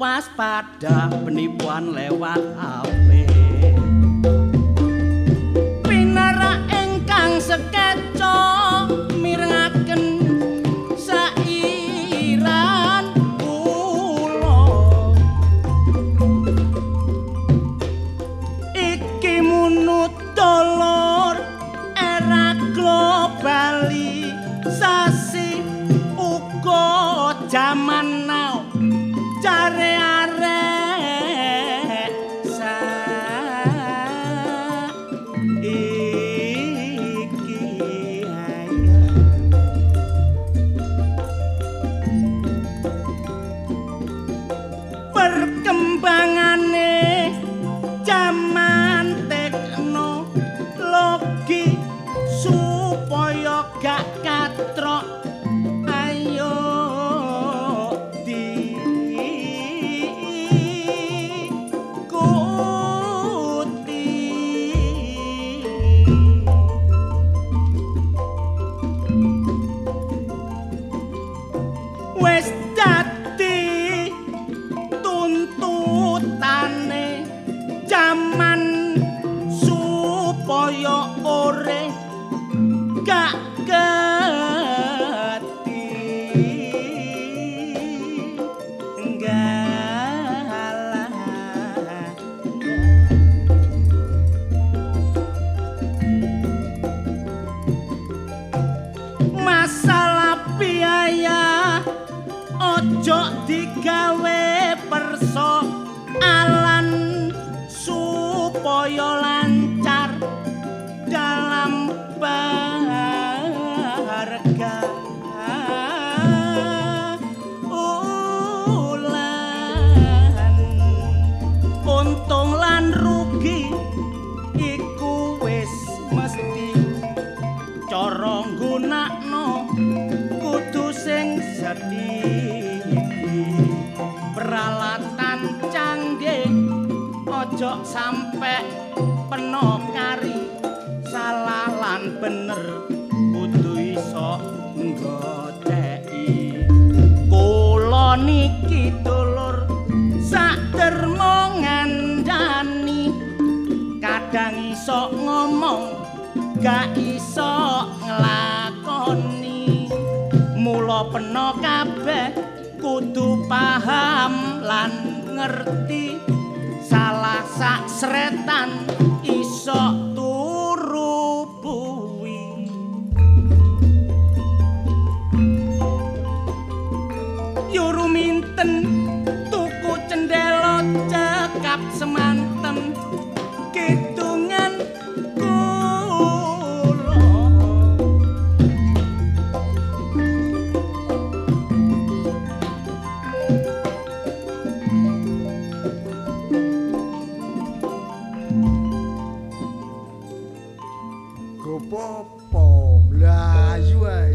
[0.00, 2.89] waspada penipuan lewat HP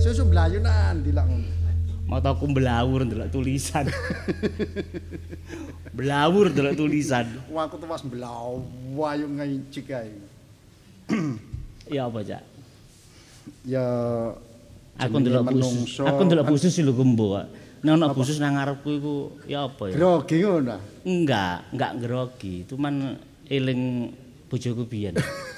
[0.06, 1.50] Susu mlayu nandi lak ngono.
[2.06, 3.90] mataku mblawur ndelok tulisan.
[5.98, 7.26] Mblawur ndelok tulisan.
[7.50, 10.14] Wah aku tewas mlayu ngicik ae.
[11.90, 12.46] ya apa cak?
[13.66, 13.82] Ya
[15.02, 16.06] aku ndelok menungso.
[16.06, 17.50] aku ndelok busus lho gembo kok
[17.82, 19.16] nek ana busus nang ngarepku iku
[19.50, 19.98] ya apa ya?
[19.98, 20.78] Grogi ngono.
[21.02, 23.18] enggak enggak ngerogi cuman
[23.50, 24.14] eling
[24.54, 25.18] bojoku biyen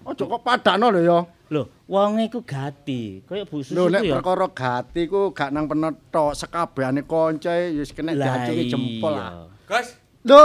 [0.00, 1.18] Ojo kok padakno lho ya.
[1.50, 5.66] lho wong iku gati kaya busus Lho iku nek ya perkara gati ku gak nang
[5.66, 9.50] penet tok sekabehane koncoe wis kena Lah diacuki jempol ah.
[9.66, 9.98] Gus.
[10.26, 10.42] Lho,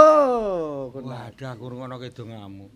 [0.90, 1.06] kono.
[1.10, 2.66] Wadah aku rungono kidungamu.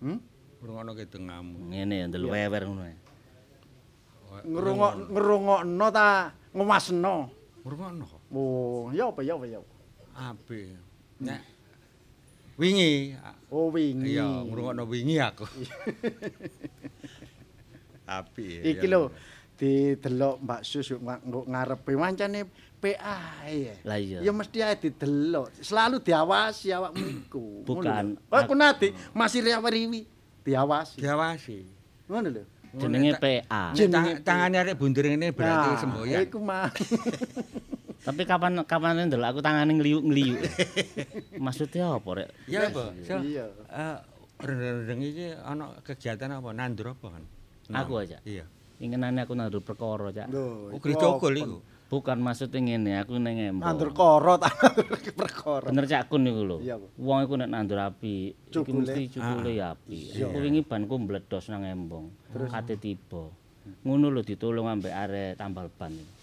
[0.00, 0.18] Hmm?
[0.64, 1.70] Rungono kidungamu.
[1.70, 2.96] ngene ya ndelok wewer ngono ya.
[4.42, 7.16] Ngrungok ngrungokno ta ngumasno.
[7.62, 8.06] Rungono.
[8.34, 9.58] Oh, ya apa ya apa ya.
[10.14, 10.76] Apik.
[11.22, 11.53] Nek
[12.58, 13.14] wingi
[13.54, 14.18] Oh wingi.
[14.18, 15.46] iya ngrungokno wingi aku.
[18.18, 18.66] Apik.
[18.66, 19.14] Iki lho
[19.54, 22.50] didelok Mbak Sus nggo ngarepe wancane
[22.82, 23.78] PA ya.
[23.86, 24.18] Lah iya.
[24.26, 25.54] Ya mesti ae didelok.
[25.62, 27.46] Selalu diawasi awakmu iku.
[27.70, 28.18] Bukan.
[28.18, 28.34] Ngono lho.
[28.34, 30.02] Oh, ku nadi masih riwi
[30.42, 30.98] diawasi.
[30.98, 31.58] Diawasi.
[32.10, 32.44] Ngono lho.
[32.74, 36.26] jenenge PA Jenenge Tangane arek bundur ini berarti semboyan.
[36.26, 36.74] Iku mah.
[38.04, 40.38] tapi kapan kapan ndelok aku tangane ngliuk-ngliuk
[41.44, 42.82] maksudnya apa rek Iya apa?
[43.00, 43.44] So, Iya.
[43.66, 43.96] eh,
[44.38, 46.52] rendeng-rendeng iki ana kegiatan apa?
[46.52, 47.24] Nandur apa kan?
[47.72, 48.20] Aku aja?
[48.22, 48.44] Iya.
[48.76, 51.62] inginane aku nandur perkara cak Lho, Oh, iku gereja iku.
[51.84, 53.64] Bukan maksudnya ngene, aku ning embong.
[53.64, 54.50] Nandur koro ta
[55.20, 55.70] perkara.
[55.70, 56.56] Bener cak kun niku lho.
[56.58, 56.90] Iya, Bu.
[56.98, 60.18] Wong iku nek nandur api, iki mesti cukule ya api.
[60.18, 62.10] Aku wingi banku mbledos nang embong.
[62.50, 63.30] Kate tiba.
[63.86, 65.94] Ngono lho ditolong ambek arek tambal ban.
[65.94, 66.13] iku.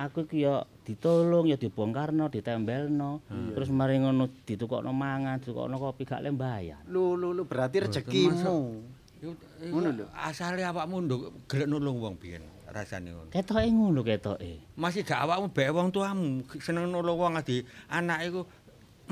[0.00, 3.20] Aku iki ya ditolong ya dibongkarno, ditembelno.
[3.52, 6.80] Terus mari ngono ditukokno mangan, ditukokno kopi gak le mbayar.
[6.88, 8.80] Lu lu lu berarti rezekimu.
[9.20, 10.04] Iku Ngono lho.
[10.16, 12.40] asale awakmu nduk gelek nulung wong biyen
[12.72, 13.28] rasane ngono.
[13.28, 14.64] Ketoke ngono ketoke.
[14.80, 17.60] Masih gak awakmu bae wong tuamu seneng nulung wong adi
[17.92, 18.48] anak iku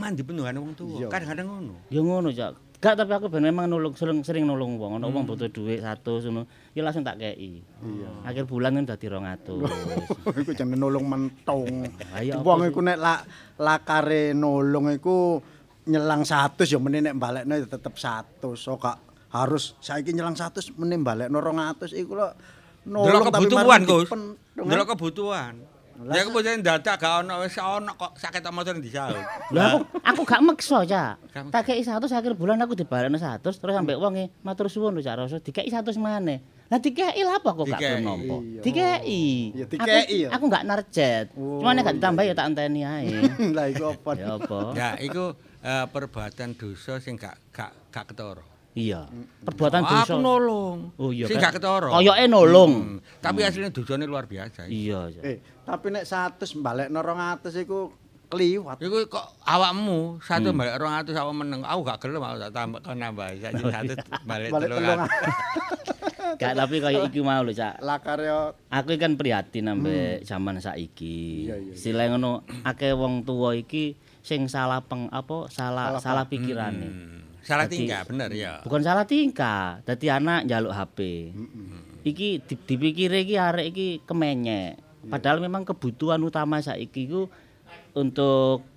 [0.01, 1.13] mandi penuhan wong tuwa.
[1.13, 1.75] Kadang-kadang ngono.
[1.93, 2.57] Ya ngono, Cak.
[2.79, 5.03] Gak tapi aku ben memang nulung sering, sering nulung wong.
[5.03, 6.47] Ono wong butuh dhuwit 100 ngono,
[6.79, 7.59] ya langsung tak kei.
[7.59, 8.11] Iya.
[8.23, 9.51] Akhir bulan kan dadi 200.
[10.47, 11.91] iku jenenge nulung mentung.
[11.91, 13.19] Apa Wong iku nek la,
[13.59, 15.43] lakare nulung iku
[15.91, 18.47] nyelang 100 ya meneh nek balekno tetep 100.
[18.55, 19.03] So gak
[19.35, 22.31] harus saiki nyelang 100 meneh balekno 200 iku lho
[22.87, 24.09] nulung tapi kebutuhan, Gus.
[24.55, 25.78] Delok kebutuhan.
[25.99, 29.19] Ya kemudian dadak gak ono wis ono kok sakit motor disaut.
[29.51, 31.19] Lah aku, aku gak meksa, Cak.
[31.51, 35.19] Tak kei 100 akhir bulan aku dibalekno 100 terus sampe wonge matur suwun lho Cak
[35.19, 36.39] Roso, dikei 100 maneh.
[36.71, 37.91] Lah dikei lah apa kok gak Dikei.
[37.91, 38.37] gelem nampa?
[38.39, 38.61] Iya.
[38.63, 39.19] Dikei.
[39.51, 40.29] Aku- dikei ya.
[40.31, 41.27] Aku gak narjet.
[41.35, 43.09] Oh, Cuma nek gak ditambah ya tak enteni ae.
[43.57, 44.11] lah iku apa?
[44.15, 44.59] Ya apa?
[44.79, 45.25] Ya iku
[45.65, 48.45] eh, perbuatan dosa sing gak gak gak ketara.
[48.79, 49.01] Iya.
[49.43, 50.03] Perbuatan Oh, dosa.
[50.07, 50.79] Aku nolong.
[50.95, 51.27] Oh iya.
[51.27, 51.91] Sing gak ketara.
[51.91, 52.73] Koyoke nolong.
[52.73, 54.71] Hmm, Tapi aslinya dosane luar biasa.
[54.71, 55.23] Iya, Cak.
[55.23, 57.91] Eh, tapi nek 100 balekno 200 iku
[58.29, 58.79] kliwat.
[58.79, 61.61] Iku kok awakmu satu balik 200 awak meneng.
[61.65, 63.93] Aku gak gelem aku tak tambah kau nambah saiki satu
[64.23, 66.39] balik Balik 300.
[66.39, 67.81] Gak tapi kaya iki mau lho, Cak.
[67.81, 71.49] Lakare yo Aku kan prihatin ambek zaman saiki.
[71.49, 71.73] Iya, iya, iya.
[71.75, 72.31] Istilah ngono
[72.63, 76.85] akeh wong tuwa iki sing salah peng apa salah Salah salah pikirane.
[76.85, 78.61] Hmm, Salah tingkah bener ya.
[78.61, 81.33] Bukan salah tingkah, dadi anak njaluk HP.
[82.05, 84.77] Iki di- dipikire iki arek iki kemenyek.
[85.09, 87.33] Padahal memang kebutuhan utama saiki iku
[87.97, 88.69] untuk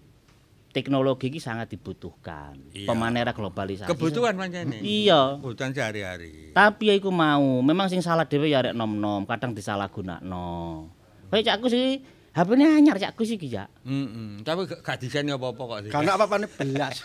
[0.72, 2.56] teknologi iki sangat dibutuhkan.
[2.72, 2.88] Iya.
[2.88, 3.92] Pemanera globalisasi.
[3.92, 4.80] Kebutuhan pancene.
[4.80, 5.36] Iya.
[5.44, 6.56] Kebutuhan sehari-hari.
[6.56, 10.88] Tapi ya iku mau, memang sing salah dhewe ya arek nom-nom, kadang disalahgunakno.
[11.28, 12.00] Kayak cakku sih
[12.32, 13.68] HP-ne anyar cakku sih iki, Cak.
[13.84, 14.40] Heeh.
[14.48, 15.78] Tapi gak gak diseni apa-apa kok.
[15.92, 17.04] Gak ono apa-apane belas.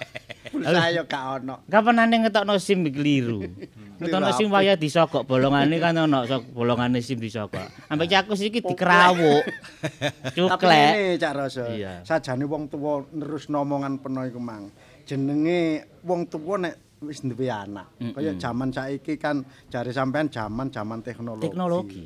[0.54, 1.66] Pulsa yo gak ono.
[1.66, 3.42] Kapan ane ngetokno SIM keliru.
[3.98, 7.66] Ngetokno SIM waya disogok bolongane kan ono sok bolongane SIM disogok.
[7.90, 9.42] Ambek cakku sih iki dikerawuk.
[10.30, 10.94] Tapi Cuklek.
[10.94, 11.66] ngene Cak Roso.
[11.74, 12.06] Iya.
[12.06, 14.70] Sajane wong tuwa nerus nomongan peno iku mang.
[15.10, 17.98] Jenenge wong tuwa nek wis duwe anak.
[18.14, 21.50] Kaya jaman saiki kan jare sampean jaman-jaman teknologi.
[21.50, 22.02] Teknologi.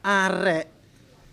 [0.00, 0.73] Arek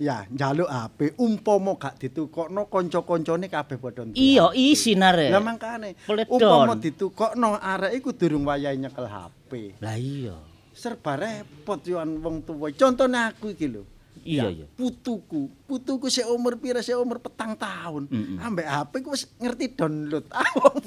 [0.01, 4.17] ya njaluk HP umpama gak ditukokno kanca-kancane kabeh padha ndelok.
[4.17, 5.29] Iya, isin arek.
[5.29, 5.93] Lah mangkane
[6.25, 9.77] umpama ditukokno arek iku durung wayahe nyekel HP.
[9.77, 10.33] Lah iya.
[10.73, 12.73] Serba repot yo wong tuwa.
[12.73, 13.85] Contone aku iki lho.
[14.21, 14.65] Iya, iya.
[14.77, 18.05] Putuku, putuku sik umur pira sik umur petang tahun.
[18.05, 18.37] Mm-mm.
[18.41, 20.25] Ambek HP ku wis ngerti download.
[20.37, 20.77] Ah wong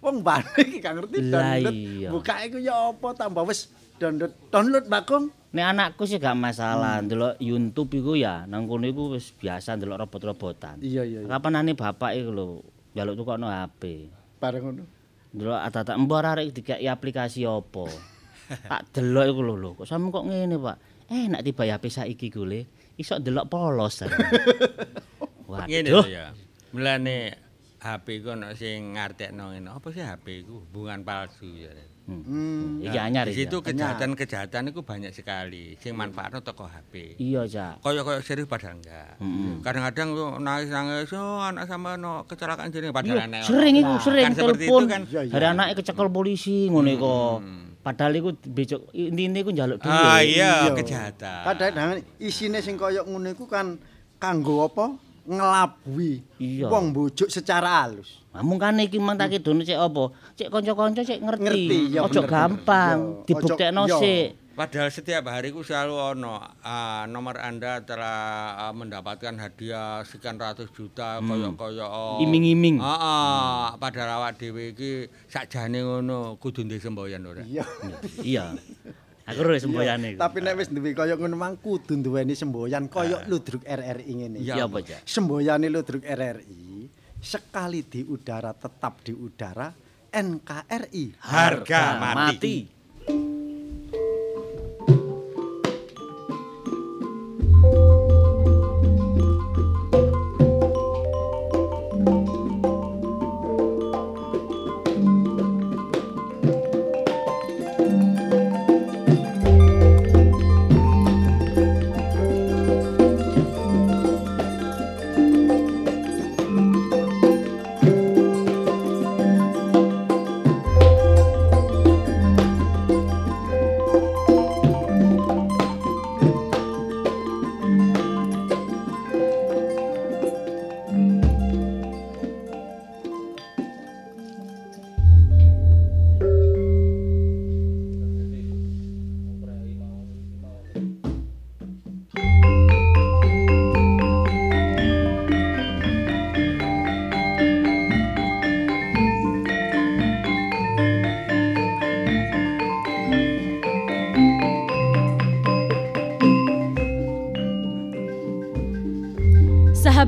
[0.00, 1.76] wong bane iki gak ngerti download.
[2.08, 3.68] Buka iku ya apa tambah wis
[4.00, 4.32] download.
[4.48, 5.41] Download Bagong.
[5.52, 10.08] Nek anakku sih gak masalah ndelok YouTube iku ya, nang kono iku wis biasa ndelok
[10.08, 10.80] robot-robotan.
[10.80, 11.20] Iya iya.
[11.20, 11.28] iya.
[11.28, 12.46] Kapan ane bapak iku lho,
[12.96, 14.08] njaluk tukokno HP.
[14.40, 14.84] Bareng ngono.
[15.28, 17.84] Delok ata-ata mbok arek dikeki aplikasi apa.
[18.72, 20.76] tak delok iku lho lho, kok sampe kok ngene, Pak.
[21.12, 22.64] Enak tiba HP saiki ku le,
[22.96, 24.00] iso delok polos.
[25.68, 26.08] Ngene lho Waduh.
[26.08, 26.32] ya.
[26.72, 27.16] Mulane
[27.76, 29.68] HP ku ono sing ngartekno ngene.
[29.68, 30.64] Apa sih HP ku?
[30.64, 31.68] Hubungan palsu ya.
[32.02, 32.82] Hmm.
[32.82, 33.46] Iki anyar Di iki.
[33.46, 37.14] situ kejahatan-kejahatan itu banyak sekali sing manfaatno toko HP.
[37.16, 37.78] Iya, Cak.
[37.78, 39.16] Kaya-kaya serius padahal enggak.
[39.18, 39.62] Mm-mm.
[39.62, 43.42] Kadang-kadang tuh nangis-nangis, oh anak sama no kecelakaan Iya, padahal anak.
[43.44, 44.82] sering iku, sering telepon.
[45.08, 47.14] Hari anake kecekel polisi ngono iku.
[47.78, 49.90] Padahal iku becok intine iku njaluk duit.
[49.92, 50.74] Ah iya, Iya.
[50.74, 51.42] kejahatan.
[51.44, 53.78] Kadang-kadang isine sing kaya ngono iku kan
[54.16, 54.98] kanggo apa?
[55.22, 56.66] Ngelabui Iya.
[56.66, 58.22] wong bujuk secara halus.
[58.34, 60.10] Nah, mungkane iki mang tak kidone cek apa?
[60.34, 61.94] Cek kanca-kanca cek ngerti.
[61.94, 64.42] Ojo gampang, dibuktekno sik.
[64.52, 68.20] Padahal setiap hari ku selalu ono ah, nomor Anda telah
[68.68, 72.20] ah, mendapatkan hadiah sekian ratus juta kaya-kaya oh.
[72.20, 72.76] Iming-iming.
[72.76, 77.40] Heeh, padahal awak dhewe iki sakjane ngono kudu ndek semboyan ora.
[77.48, 77.64] Iya.
[78.20, 78.44] Iya.
[79.22, 80.18] Aku ora semboyane.
[80.18, 84.38] Tapi nek wis duwe kaya ngono mang kudu duweni semboyan kaya ludruk RRI ngene.
[84.42, 85.06] Iya apa, Cak?
[85.06, 86.90] Semboyane ludruk RRI
[87.22, 89.70] sekali di udara tetap di udara
[90.10, 91.04] NKRI.
[91.22, 92.56] Harga mati.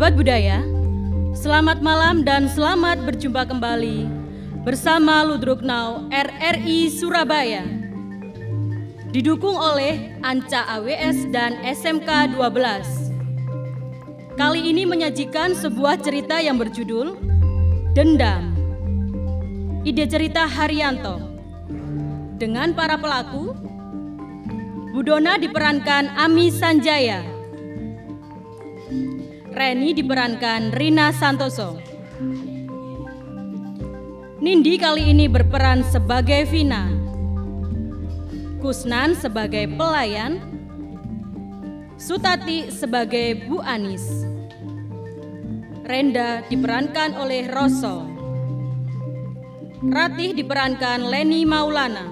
[0.05, 0.61] Sahabat budaya,
[1.33, 4.05] selamat malam dan selamat berjumpa kembali
[4.61, 7.65] bersama Ludruk Now RRI Surabaya.
[9.17, 14.37] Didukung oleh Anca AWS dan SMK 12.
[14.37, 17.17] Kali ini menyajikan sebuah cerita yang berjudul
[17.97, 18.53] Dendam.
[19.89, 21.17] Ide cerita Haryanto.
[22.37, 23.57] Dengan para pelaku,
[24.93, 27.34] Budona diperankan Ami Sanjaya.
[29.55, 31.79] Reni diperankan Rina Santoso.
[34.43, 36.91] Nindi kali ini berperan sebagai Vina.
[38.59, 40.43] Kusnan sebagai pelayan.
[41.95, 44.27] Sutati sebagai Bu Anis.
[45.87, 48.11] Renda diperankan oleh Rosso.
[49.87, 52.11] Ratih diperankan Leni Maulana.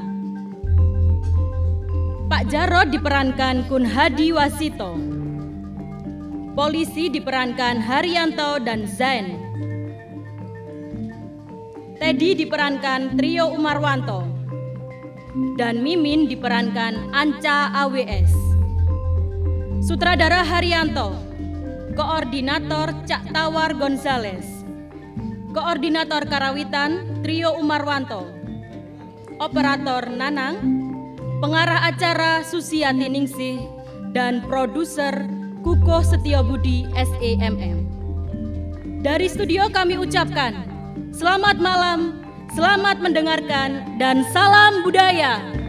[2.31, 5.12] Pak Jarod diperankan Kun Hadi Wasito.
[6.53, 9.41] Polisi diperankan Haryanto dan Zain.
[11.97, 14.29] Teddy diperankan Trio Umarwanto.
[15.57, 18.37] Dan Mimin diperankan Anca AWS.
[19.81, 21.17] Sutradara Haryanto.
[21.97, 24.45] Koordinator Cak Tawar Gonzales.
[25.57, 28.29] Koordinator Karawitan Trio Umarwanto.
[29.41, 30.61] Operator Nanang.
[31.41, 33.57] Pengarah acara Susiati Ningsih
[34.13, 37.87] dan produser Kuko Setiobudi SEMM.
[39.07, 40.67] Dari studio kami ucapkan
[41.15, 42.19] selamat malam,
[42.51, 45.62] selamat mendengarkan, dan salam budaya.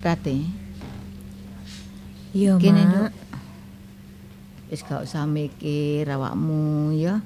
[0.00, 0.48] Rati.
[2.32, 2.88] Iya, Kene, Mak.
[2.88, 3.12] Nduk.
[4.72, 7.20] Wis gak usah mikir awakmu ya.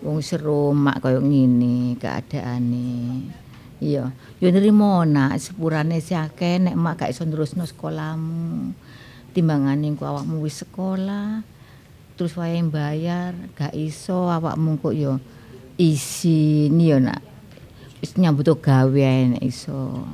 [0.00, 3.28] Wong seru mak kaya ngene keadaane.
[3.76, 4.08] Iya,
[4.40, 8.72] yo nrimo nak sepurane si akeh nek mak gak iso nerusno sekolahmu.
[9.36, 11.44] Timbangane engko awakmu wis sekolah,
[12.16, 15.20] terus wae bayar, gak iso awakmu kok yo
[15.76, 17.20] isin yo nak.
[18.00, 20.08] Wis nyambut gawe nek iso.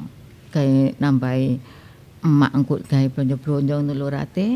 [0.51, 1.79] Gawe nambahi
[2.21, 4.49] emak engko gawe blonjo-blonjo ngono lho Rate.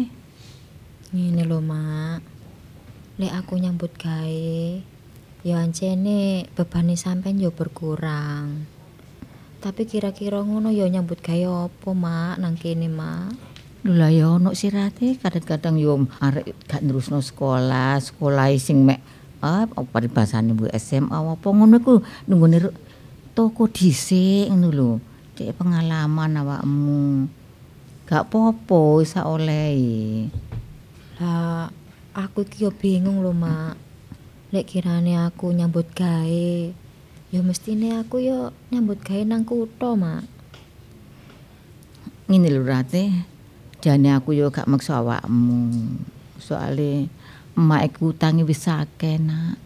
[1.15, 2.21] Ngene lho, Mak.
[3.17, 4.51] Lek aku nyambut gawe,
[5.47, 8.67] ya ancene bebane sampean yo berkurang.
[9.63, 13.55] Tapi kira-kira ngono yo nyambut gawe apa, Mak, nang kene, Mak?
[13.85, 19.05] Lho lah ya ono sih Rate, kadang-kadang yo arek gak nerusno sekolah, sekolah sing mek
[19.45, 22.65] ah apa paribasane Bu SMA apa ngono iku nunggone
[23.37, 24.91] toko dhisik ngono lho.
[25.37, 27.29] Cek pengalaman awakmu.
[28.05, 30.29] Gak popo isa olehi.
[31.17, 31.73] Lah,
[32.13, 33.81] aku iki yo bingung lho, Mak.
[34.53, 36.49] Lek kirane aku nyambut gawe,
[37.33, 40.29] yo mestine aku yo nyambut gawe nang kutho, Mak.
[42.29, 43.05] Ngene lho Rate.
[43.81, 45.73] Jane aku yo gak maksa awakmu.
[46.41, 47.09] Soale
[47.57, 49.57] emak iku utange wis akeh nak.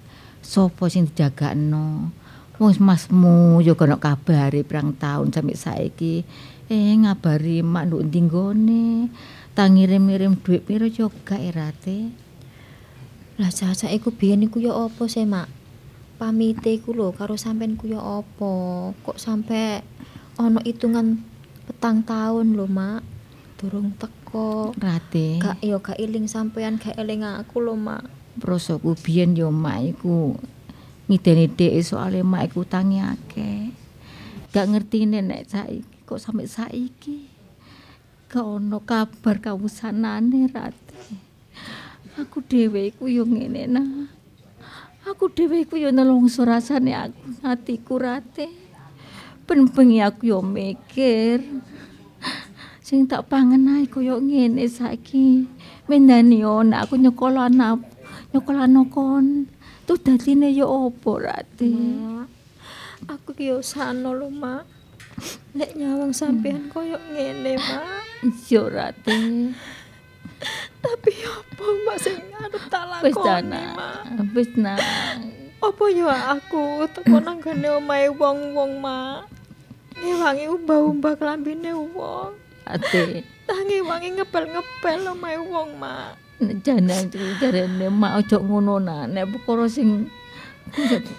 [0.43, 2.15] Sopo sing dijagakno?
[2.59, 6.27] Wong masmu yo kono kabare pirang taun sampe saiki.
[6.69, 8.85] Eh ngabari emak nduk ndi nggone.
[9.57, 11.99] Tak ngirim-ngirim dhuwit piro yo gak e, Rate.
[13.41, 15.49] Lah caca iku biyen iku ya apa sih, Mak?
[16.21, 18.55] Pamite iku lho karo sampean ku ya apa?
[18.95, 19.83] Kok sampe
[20.37, 21.25] ana hitungan
[21.67, 23.03] petang tahun lho, Mak.
[23.59, 24.77] Durung teko.
[24.77, 25.43] Rate.
[25.43, 28.19] Gak yo gak iling sampean, gak eling aku lho, Mak.
[28.39, 30.39] prosoku biyen yo mak iku
[31.11, 33.75] ngideni dhek soalé mak iku utange akeh.
[34.55, 37.29] Gak ngertine nek saiki kok sampe saiki
[38.33, 41.13] gak ono kabar kawusanane Rati.
[42.17, 44.09] Aku dhewe iku yo ngene nah.
[45.05, 48.49] Aku dhewe iku yo nelongso rasane aku atiku Rati.
[49.45, 51.45] Ben bengi aku yo mikir.
[52.81, 55.45] Sing tak pangen ae koyo ngene saiki.
[55.89, 57.85] Mendani yo nek aku nyekolah anak
[58.33, 59.49] nyokolano kon.
[59.89, 61.73] Tuh dadine ya apa Rate?
[61.73, 62.29] Mak,
[63.09, 64.78] aku ki yo sano lho, Mak.
[65.55, 68.05] Nek nyawang sampean koyo ngene, Mak.
[68.49, 69.19] Iya Rate.
[70.79, 73.63] Tapi apa Mak sing arep tak Wis lakoni, Dana.
[73.75, 74.03] Mak?
[74.35, 74.79] Wis nang.
[75.59, 79.27] Apa ya aku teko nang gone omahe wong-wong, Mak?
[79.99, 82.39] Ngewangi umbah-umbah klambine wong.
[82.69, 83.27] Rate.
[83.49, 86.29] Tangi wangi ngepel-ngepel omahe wong, Mak.
[86.39, 86.95] Nek jane
[87.43, 89.11] jarene mak ojo ngono nah.
[89.11, 90.07] Nek perkara sing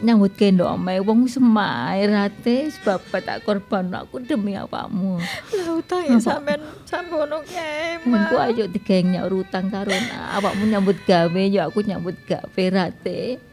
[0.03, 5.19] nyambut kendok omahe wong semae Rate sebab tak korban aku demi awakmu.
[5.55, 8.47] Lah utange sampean sampe ono kae, Engko Mak.
[8.53, 9.91] ayo digeng nyak utang karo
[10.37, 13.49] awakmu nyambut gawe ya aku nyambut gawe Rate.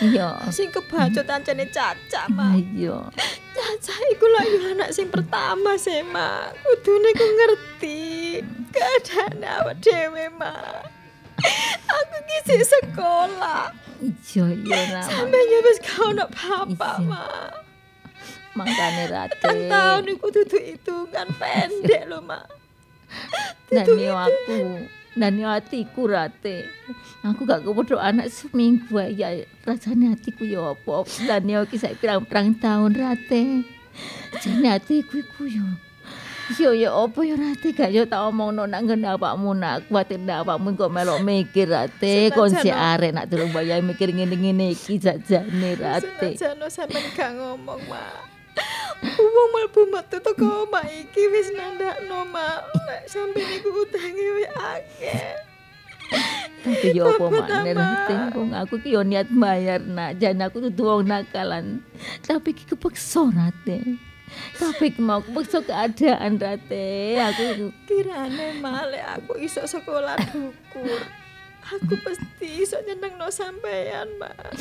[0.00, 0.40] Iya.
[0.48, 2.56] Sing kebacut ancene caca, Mak.
[2.56, 3.12] Iya.
[3.52, 6.56] Caca iku lho yo anak sing pertama sih, Mak.
[6.64, 8.00] Kudune ku ngerti
[8.72, 10.99] keadaan awak dhewe, Mak.
[11.88, 13.72] Aku ki sik sekolah.
[14.00, 15.28] Iya iya nak.
[15.28, 16.90] Yo wis gak ono papa.
[17.04, 17.52] Mak.
[18.56, 19.36] Mangkane Rate.
[19.38, 22.46] Tang tahun iku dudu hitungan pendek lho, Mak.
[23.70, 24.86] Dan yo aku
[25.18, 26.66] dan yo hatiku Rate.
[27.26, 31.06] Aku gak kepedok anak seminggu ya rasanya hatiku yo apa.
[31.26, 33.66] Dan yo kisah pirang-pirang tahun Rate.
[34.40, 35.66] Jane hatiku iku yo
[36.58, 40.42] Yo yo apa yo Rate gak yo tak omongno nak ngene awakmu nak kuwatir nak
[40.42, 45.78] awakmu kok melok mikir Rate kon si arek nak durung bayar mikir ngene-ngene iki jajane
[45.78, 46.34] Rate.
[46.34, 48.14] Senajan sampean gak ngomong, Mak.
[49.14, 52.58] Wong mlebu metu teko omah iki wis nandakno, Mak.
[52.82, 55.38] Nek sampe niku utange wis akeh.
[56.66, 57.74] Tapi yo apa maneh
[58.34, 61.78] wong aku ki yo niat bayar nak jan aku tuh wong nakalan.
[62.26, 64.09] Tapi ki kepeksa Rate.
[64.56, 67.16] Tapi mau kepeksa keadaan Rate.
[67.18, 71.00] Aku Kirane male aku iso sekolah dukur.
[71.60, 74.56] Aku pasti iso nyenengno sampean, Mak.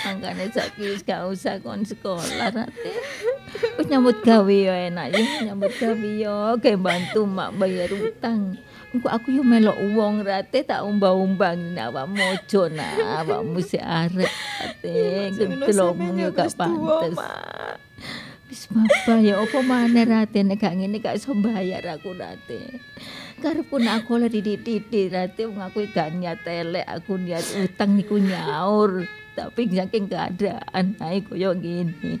[0.00, 2.92] angkane saiki wis gak usah kon sekolah Rate.
[3.76, 8.56] Wis nyambut gawe yo enak yo nyambut gawe yo bantu mak bayar utang.
[8.90, 14.96] Engko aku yo melok uang Rate tak umbang-umbang awakmu ojo nak awakmu si arek Rate.
[15.36, 17.14] Gentelokmu yo gak pantes.
[18.50, 22.82] Wis bapak ya apa maneh Rate nek gak ngene gak iso bayar aku Rate.
[23.38, 28.18] Karepku nek aku oleh didik-didik Rate wong aku gak niat elek, aku niat utang niku
[28.18, 29.06] nyaur.
[29.38, 32.18] Tapi saking keadaan ae koyo ngene.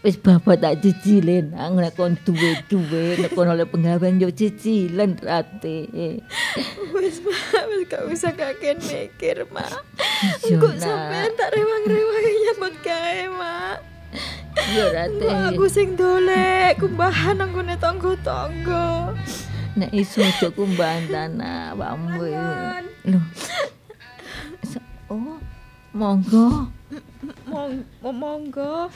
[0.00, 5.84] Wis bapak tak cicilen nang nek kon duwe-duwe nek kon oleh penggawean yo cicilen Rate.
[6.96, 9.84] Wis, Mak, wis gak usah kakek mikir, Mak.
[10.48, 13.91] Yo Engko sampean tak rewang-rewangi nyambut gawe, Mak.
[14.52, 15.28] Yo Rate.
[15.52, 19.16] Aku sing dolek kumbahan nang gone tangga-tangga.
[19.72, 22.28] Nek iso aja kumbahan tanah awakmu.
[23.08, 23.20] Lho.
[25.08, 25.40] Oh,
[25.96, 26.68] monggo.
[27.48, 28.88] Mong monggo.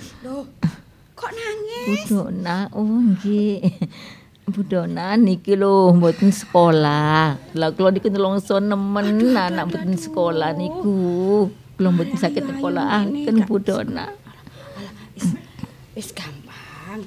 [1.16, 2.04] Kok nangis?
[2.08, 3.64] Budona, oh nggih.
[4.46, 7.40] Budona niki lho mboten sekolah.
[7.56, 11.48] Lah kula niku nelongso nemen anak mboten sekolah niku.
[11.80, 14.12] Kula mboten saged sekolahaken Budona.
[15.96, 17.00] Wis, gampang.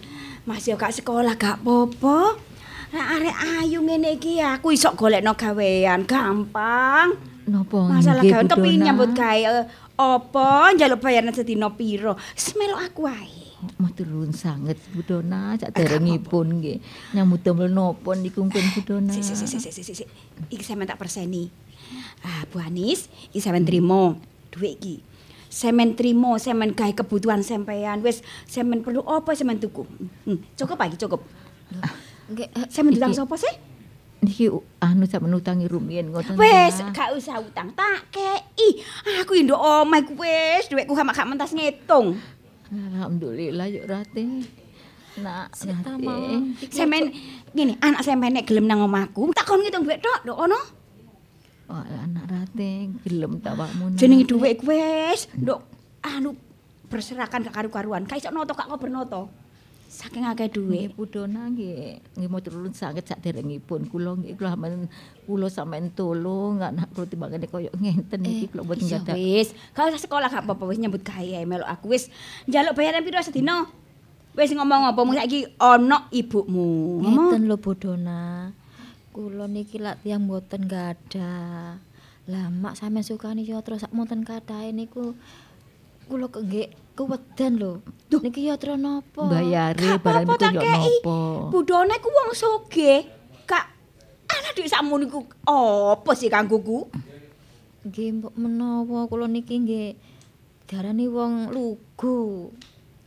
[0.50, 2.42] Mas yo gak sekolah gak popo.
[2.90, 7.14] Nek arek ayu ngene iki aku iso golekno gawean gampang.
[7.46, 8.86] Napa Masalah gawean kepengin Budona?
[8.90, 12.18] nyambut gawe eh, apa njaluk bayaran sedina piro.
[12.34, 13.54] Semelo aku ae.
[13.78, 16.78] Matur nuwun sanget Budona saderengipun nggih.
[17.14, 19.14] Nyambut damel napa niku pun Budona.
[19.14, 19.94] Si si si si si si.
[19.94, 20.06] si.
[20.50, 21.46] Iki sampean tak perseni.
[22.26, 24.18] Ah, Bu Anis, iki sampean trimo
[24.50, 24.96] dhuwit iki.
[25.50, 28.06] Semen trimo, semen gawe kebutuhan sampean.
[28.06, 29.82] Wis semen perlu apa semen tuku.
[30.30, 31.26] Hmm, cukup iki cukup.
[32.30, 33.50] Nggih, Semen Iki- ditang sapa sih?
[34.22, 34.46] Niki
[34.84, 36.38] anu sampeyan utangi rumiyin ngoten.
[36.38, 36.94] Wis, ta?
[36.94, 38.70] gak usah utang tak kei.
[39.26, 42.20] Aku induk omah ku wis, dhuwitku gak gak mentas ngitung.
[42.70, 44.46] Alhamdulillah yuk Rate.
[45.26, 45.58] Nak.
[46.70, 47.10] Semen
[47.58, 50.79] ngene, anak sampean nek gelem nang omahku, tak kon ngitung dhuwit tok, nduk ono.
[51.70, 53.94] Oh, anak Rate gelem tak wakmu.
[53.94, 54.02] Nak.
[54.02, 55.62] Jenenge dhuwit ku wis, nduk
[56.02, 56.34] anu
[56.90, 58.10] berserakan gak karu-karuan.
[58.10, 59.30] Gak iso noto gak kober noto.
[59.86, 60.90] Saking akeh Nggih dhuwit.
[60.98, 64.90] Budona nggih nggih matur nuwun sanget saderengipun kula nggih kula men
[65.30, 69.14] kula sampean tolong anak kula timbangane koyo ngenten iki kula mboten Iya gadah.
[69.18, 72.10] wis, gak usah sekolah gak apa-apa wis nyambut gawe melok aku wis
[72.50, 73.70] njaluk bayaran piro sedina.
[74.34, 77.02] Wis ngomong apa mung saiki ana ibumu.
[77.06, 78.54] Ngeten lho Bodona.
[79.10, 81.82] Kula niki lak tiyang mboten gadah.
[82.30, 85.18] Lah mak sampean sukani yatra sak monten kadahe niku
[86.06, 87.74] kula kengge kewedan lho.
[88.14, 89.26] Niki yatra napa?
[89.26, 91.18] Bayare Gak barang itu yo napa.
[91.50, 93.02] Budone ku wong sugih.
[93.50, 93.66] Kak
[94.30, 95.26] ana dhuwit sakmono iku
[95.98, 96.86] apa sih kanggoku?
[97.90, 99.90] Nggih mbok menawa kula niki nggih
[100.70, 102.54] diarani wong lugu.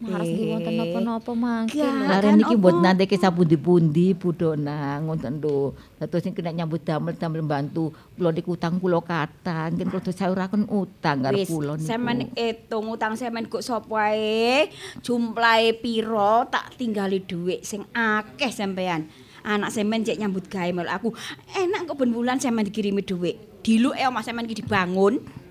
[0.03, 1.87] Maras nggih wonten napa-napa mangke lho.
[1.87, 2.11] Gak.
[2.11, 2.59] Lare kan niki apa?
[2.59, 5.79] mbot nanti ke sapundi-pundi Bu Dona ngoten lho.
[6.03, 9.71] Dados sing kena nyambut damel-damel bantu kula niku utang kula kathah.
[9.71, 11.87] Nggih kula sauraken utang karo Wis, kula niku.
[11.87, 14.67] sampean hitung utang sampean kok sapa ae,
[15.07, 19.07] jumlahe pira tak tinggali dhuwit sing akeh sampean.
[19.47, 21.15] Anak sampean cek nyambut gawe aku.
[21.55, 23.63] Enak kok ben bulan sampean dikirimi dhuwit.
[23.63, 25.42] Diluke omah sampean iki dibangun.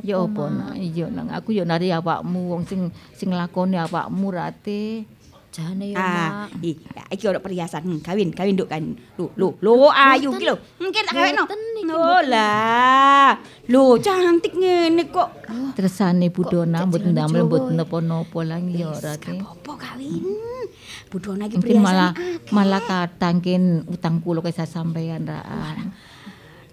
[0.00, 0.42] Ya apa?
[0.46, 5.04] Nak iya nang aku ya nari awakmu wong sing sing lakoni awakmu rate.
[5.54, 7.86] Jane ya Ah, i, ya, iki ono perhiasan.
[7.86, 8.82] Hmm, kawin, kawin nduk kan.
[9.14, 10.58] Lho, lho, lho ayu iki lho.
[10.82, 11.46] Mungkin tak kawin no.
[11.46, 13.38] Boten iki, Oh lah.
[13.70, 15.30] Lho, cantik ngene kok.
[15.78, 17.78] Tresane Bu Dona kok mboten jenenge damel Jawa mboten ya?
[17.78, 19.30] napa-napa lah ya rate.
[19.38, 20.26] Apa kawin?
[21.06, 21.86] Budona iki Mungkin perhiasan.
[21.86, 22.50] malah akeh.
[22.50, 25.94] malah katangkin utang kula ke sampeyan raan.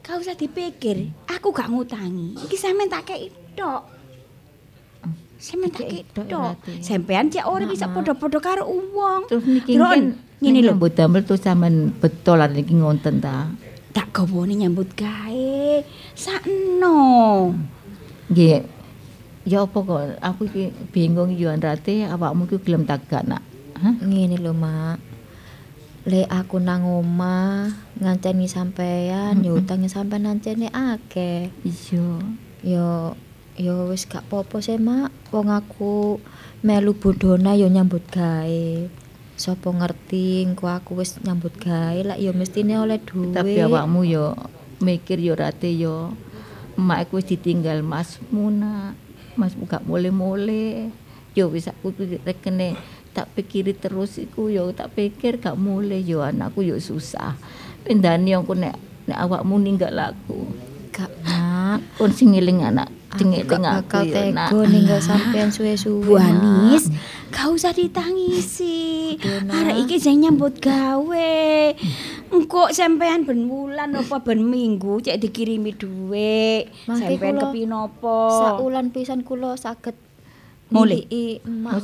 [0.01, 2.33] Kau usah dipikir, aku gak ngutangi.
[2.33, 3.85] Iki sampean tak kei tok.
[5.37, 6.57] Sampean tak kei tok.
[6.81, 9.29] Sampean cek ora bisa padha-padha karo uwong.
[9.29, 10.73] Terus niki kan ngene lho.
[10.73, 13.53] mbok damel terus sampean betul lah niki ngonten ta.
[13.93, 15.85] Tak gawane nyambut gawe.
[16.17, 17.53] Sakno.
[18.33, 18.65] Nggih.
[19.45, 23.45] Ya apa kok aku iki bingung yo rate awakmu ki gelem tagak nak.
[23.77, 23.97] Hah?
[24.01, 25.10] Ngene lho, Mak.
[26.01, 27.69] Lek aku nang omah
[28.01, 31.53] ngancani sampean, ya utange sampean ngancani akeh.
[31.61, 32.09] Iya.
[32.65, 33.13] Ya
[33.53, 35.13] ya wis gak apa-apa sih, Mak.
[35.29, 36.17] Wong aku
[36.65, 38.89] melu bodona ya nyambut gawe.
[39.37, 43.37] Sopo ngerti engko aku wis nyambut gawe lak ya mestine oleh duit.
[43.37, 44.33] Tapi awakmu yo
[44.81, 46.17] mikir yo rate yo
[46.81, 48.97] emak aku wis ditinggal masmu nak.
[49.37, 50.89] Masmu gak mule-mule.
[51.37, 51.93] Yo wis aku
[52.25, 52.73] rekene
[53.11, 57.35] tak pikiri terus iku yo tak pikir gak mulai yo anakku yo susah.
[57.83, 58.75] Pendani aku nek
[59.07, 60.71] nek awakmu ninggal aku.
[60.91, 61.79] gak, Mak.
[61.95, 64.49] Pun sing ngeling anak, gak ngeling aku bakal yo nak.
[64.51, 66.03] tega ninggal sampean suwe-suwe.
[66.03, 66.19] Bu.
[66.19, 66.91] Anis,
[67.31, 69.15] gak usah ditangisi.
[69.47, 71.31] Arek iki sing nyambut gawe.
[72.31, 76.71] Engko sampean ben wulan apa ben minggu cek dikirimi dhuwit.
[76.87, 78.31] Sampean kepinopo?
[78.35, 79.95] Saulan pisan kula saged
[80.71, 81.03] Mulih?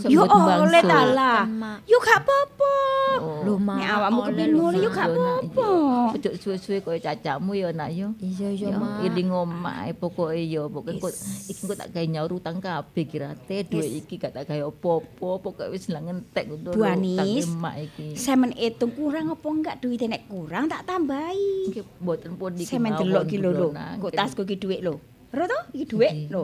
[0.08, 1.44] Yo oleh ta lah.
[1.44, 1.84] Mak.
[1.84, 2.76] Yo gak apa-apa.
[3.20, 3.44] Oh.
[3.44, 3.76] Lho, Mak.
[3.76, 4.96] Nek awakmu kepin mulih yo Mak.
[4.96, 5.68] gak Yo, apa-apa.
[6.16, 8.16] Ojo suwe-suwe koyo cacakmu yo nak yo.
[8.18, 9.04] Iya, iya, Ya, Mak.
[9.04, 11.14] iling omahe pokoke yo pokoke kok
[11.46, 15.04] iki kok tak gawe nyaur utang kabeh kirate duit iki gak tak gawe apa-apa
[15.44, 18.08] pokoke wis lah ngentek ngono utang emak iki.
[18.16, 21.76] Semen hitung kurang apa enggak duitnya nek kurang tak tambahi.
[21.76, 22.64] Iki mboten pun iki.
[22.64, 23.70] Semen delok ki lho lho.
[24.00, 24.96] Kok tasku iki dhuwit lho.
[25.28, 25.60] Ro to?
[25.76, 26.32] Iki dhuwit Nggih.
[26.32, 26.44] lho.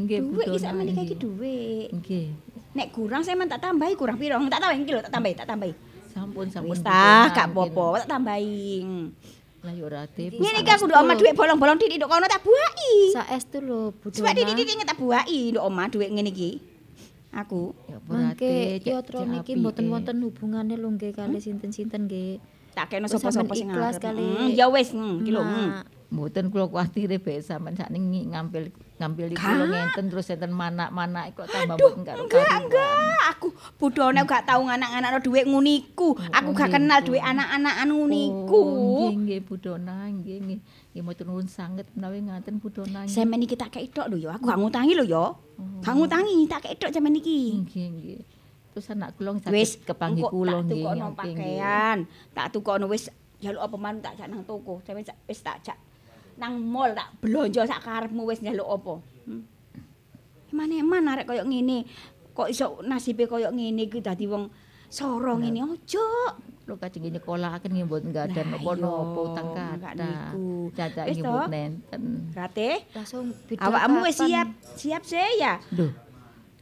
[0.00, 1.18] Nggih, Dhuwit iki sakmene iki nggih.
[1.18, 1.88] dhuwit.
[1.92, 2.26] Nggih.
[2.70, 4.38] Nek kurang semen tak tambahi kurang piro?
[4.40, 5.72] Tak tambahi iki lho, tak tambahi, tak tambahi.
[6.08, 6.70] Sampun sampun.
[6.70, 8.82] Wis tah, gak apa-apa, tak tambahi.
[9.60, 10.32] Lah yo rate.
[10.32, 12.94] Ngene iki aku nduk omah dhuwit bolong-bolong titik nduk kono tak buaki.
[13.12, 14.38] Saestu lho, Bu Sebab Dona.
[14.40, 16.50] titik-titik tak buaki nduk omah dhuwit ngene iki.
[17.30, 17.98] Aku Ya
[18.34, 19.54] cek niki apike.
[19.54, 22.42] mboten wonten hubungane lho nggih kali sinten-sinten nggih.
[22.70, 24.04] tak kena Wis sapa-sapa sing ikhlas ngarep.
[24.04, 24.22] kali.
[24.24, 25.42] Hmm, Ya wis, hmm, iki lho.
[25.42, 25.70] hmm.
[26.10, 29.40] Mboten kula kuwatire bae sampean sakniki ngampil ngampil Kak.
[29.40, 33.20] kula ngenten terus enten manak-manak kok tambah Aduh, mboten karo enggak, enggak.
[33.32, 33.48] Aku
[33.80, 36.20] budone gak tau nganak-anak dhuwit nguniku.
[36.28, 38.60] Aku gak kenal dhuwit anak-anakan nguniku.
[38.60, 40.60] Oh, nggih nggih Budona nggih nggih.
[40.92, 43.08] Nggih matur nuwun sanget menawi ngaten Budona.
[43.08, 43.16] nggih.
[43.16, 44.36] Semen iki tak kei tok lho ya.
[44.36, 45.24] Aku gak ngutangi lho ya.
[45.80, 47.64] Gak ngutangi, tak kei tok semen iki.
[47.64, 48.20] Nggih nggih.
[48.76, 50.84] Terus anak kula saged kepanggih engko kula tak nggih.
[50.84, 51.16] tukokno nggih, nggih.
[51.16, 51.98] pakaian.
[52.36, 53.08] Tak tukokno wis
[53.40, 54.84] njaluk apa man tak jak nang toko.
[54.84, 55.80] Sampe wis tak jak
[56.40, 58.94] nang mall tak blonjo sak karepmu wis njaluk apa.
[59.28, 59.44] Hmm.
[60.50, 61.84] Eman-eman arek koyo ngene.
[62.32, 64.48] Kok iso nasibe koyo ngene iki dadi wong
[64.88, 66.06] soro ngene ojo.
[66.64, 69.48] Lho kajeng nyekolahaken nggih mboten gadah Lah, napa-napa iya, utang.
[70.72, 72.02] Caca Wis nggih mboten nenten.
[72.32, 72.70] Rate,
[73.60, 74.48] awakmu wis siap?
[74.80, 75.60] Siap sih ya?
[75.76, 75.92] Lho.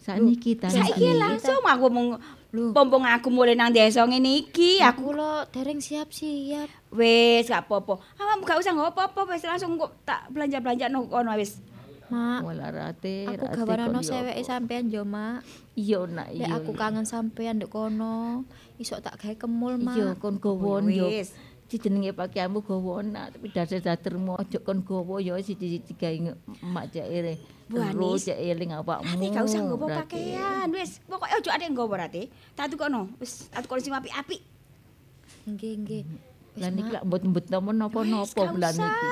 [0.02, 0.66] Sakniki ta.
[0.72, 2.08] Saiki langsung aku mung
[2.48, 6.68] pompong aku mulai nang desa ngene iki aku Kula dereng siap-siap.
[6.88, 8.00] wis gak apa-apa.
[8.16, 11.60] Awakmu gak usah nggo apa-apa wis langsung kok tak belanja-belanja nang kono wis.
[12.08, 13.28] Mak, Wala rate.
[13.28, 15.44] aku gawarano seweke sampean yo, Mak.
[15.76, 16.56] Iya nak iya.
[16.56, 18.48] aku kangen sampean ndek kono,
[18.80, 19.92] iso tak gawe kemul, Mak.
[19.92, 21.04] Iya kon gowon yo.
[21.12, 21.36] Wis.
[21.76, 26.16] Jenenge pakaianmu gowona tapi dasar-dasarmu ojo kon gowo yo siji-siji gawe
[26.64, 26.96] emak.
[27.68, 29.12] Bu Terus Anis, cek eling awakmu.
[29.12, 30.00] Ate gak usah nggowo Rate.
[30.08, 30.90] pakaian wis.
[31.04, 32.22] Pokoke ojo ade nggowo rate.
[32.56, 34.40] Tak tukono wis tak tukono sing apik-apik.
[35.44, 36.02] Nggih, nggih.
[36.56, 38.88] Lah niki lak mboten-mboten napa-napa bulan usah.
[38.88, 39.08] niki.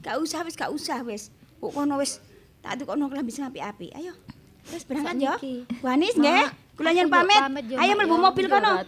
[0.00, 1.28] Gak usah wis gak usah wis.
[1.60, 2.24] Kok kono wis
[2.64, 3.92] tak tukono klambi sing apik-apik.
[3.92, 4.16] Ayo.
[4.64, 5.36] Terus berangkat yo.
[5.36, 5.54] Sakniki.
[5.84, 6.48] Wanis nggih.
[6.78, 7.42] Kula nyen pamit.
[7.74, 8.78] Ayo mlebu mobil kono.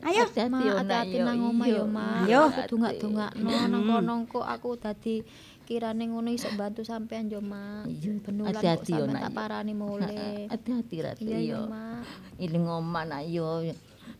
[0.00, 0.24] Ayo.
[0.32, 2.24] Hati-hati nang omah yo, Ma.
[2.24, 5.20] Ayo dongak-dongakno nang kono aku dadi
[5.68, 7.84] kirane ngono iso bantu sampean yo, Ma.
[8.24, 10.48] Benulan kok sampean tak parani mule.
[10.48, 11.36] Hati-hati rate yo.
[11.36, 12.00] Iya, Ma.
[12.40, 13.60] Iling omah nak yo.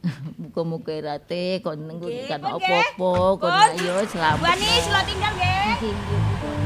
[0.40, 4.44] Muka-muka rate kon nenggo kan opo-opo kon yo selamat.
[4.44, 5.32] Wani selamat tinggal.
[5.32, 6.63] Nggih.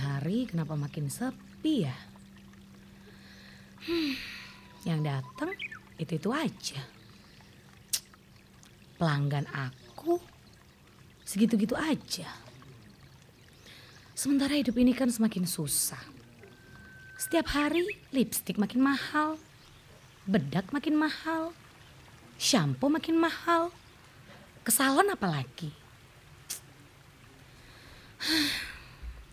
[0.00, 1.96] Hari kenapa makin sepi ya?
[3.84, 4.16] Hmm,
[4.88, 5.52] yang datang
[6.00, 6.80] itu-itu aja.
[8.96, 10.16] Pelanggan aku
[11.28, 12.28] segitu-gitu aja.
[14.16, 16.00] Sementara hidup ini kan semakin susah.
[17.20, 19.36] Setiap hari lipstik makin mahal,
[20.24, 21.52] bedak makin mahal,
[22.40, 23.72] shampoo makin mahal,
[24.64, 25.72] ke salon apalagi.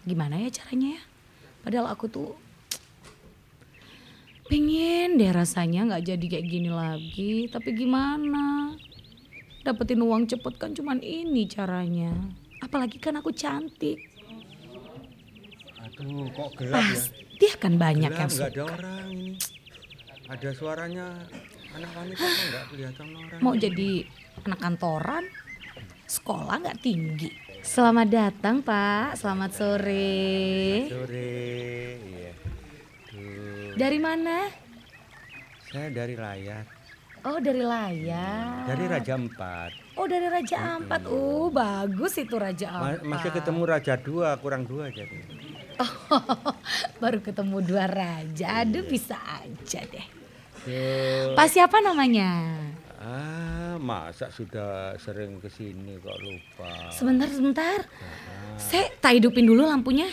[0.08, 1.03] Gimana ya caranya ya?
[1.68, 2.32] Padahal aku tuh
[4.47, 7.51] pengen deh rasanya nggak jadi kayak gini lagi.
[7.51, 8.72] Tapi gimana?
[9.68, 12.16] Dapetin uang cepet kan cuman ini caranya.
[12.64, 13.99] Apalagi kan aku cantik.
[15.84, 16.95] Aduh, kok gelap ya?
[16.95, 18.74] Pasti akan banyak Gelap, yang nggak ada suka.
[18.80, 19.32] orang ini.
[20.28, 21.05] Ada suaranya
[21.76, 23.39] anak wanita kok nggak kelihatan orang.
[23.43, 23.89] Mau jadi
[24.47, 25.24] anak kantoran,
[26.08, 27.30] sekolah nggak tinggi.
[27.68, 30.88] Selamat datang Pak, selamat sore.
[30.88, 31.36] Sore,
[31.99, 32.32] iya.
[33.11, 34.47] Duh, Dari mana?
[35.68, 36.63] saya dari layar,
[37.22, 38.63] Oh dari layar.
[38.65, 39.72] dari Raja Empat.
[39.93, 41.01] Oh dari Raja Ampat.
[41.05, 43.03] Oh bagus itu Raja Ma- Ampat.
[43.03, 45.28] masih ketemu Raja Dua, kurang dua jadi.
[47.03, 48.63] Baru ketemu dua raja.
[48.63, 50.07] Aduh bisa aja deh.
[50.63, 51.36] Duh.
[51.36, 52.32] Pak siapa namanya?
[52.97, 56.90] Ah, masa sudah sering ke sini kok lupa.
[56.90, 57.80] Sebentar sebentar.
[58.56, 60.10] Saya tak hidupin dulu lampunya.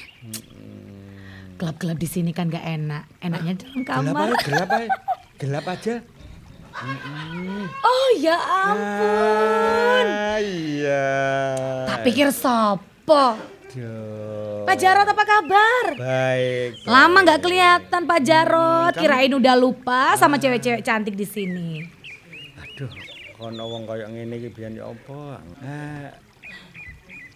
[1.54, 3.04] Gelap-gelap di sini kan gak enak.
[3.18, 4.28] Enaknya dalam Gelap kamar.
[4.28, 4.88] aja, gelap aja.
[5.36, 5.94] Gelap aja.
[7.80, 10.06] Oh ya ampun.
[10.06, 11.06] Ah, iya.
[11.86, 13.38] Tak pikir sopo.
[13.70, 14.62] Duh.
[14.64, 15.84] Pak Jarot apa kabar?
[15.94, 16.82] Baik.
[16.84, 17.22] Lama baik.
[17.22, 18.90] nggak kelihatan Pak Jarot.
[18.90, 21.70] Hmm, kamu- Kirain udah lupa sama cewek-cewek cantik di sini.
[22.56, 22.90] Aduh,
[23.34, 25.42] kono wong kaya ngene iki biyen ya apa?
[25.60, 26.08] Ah,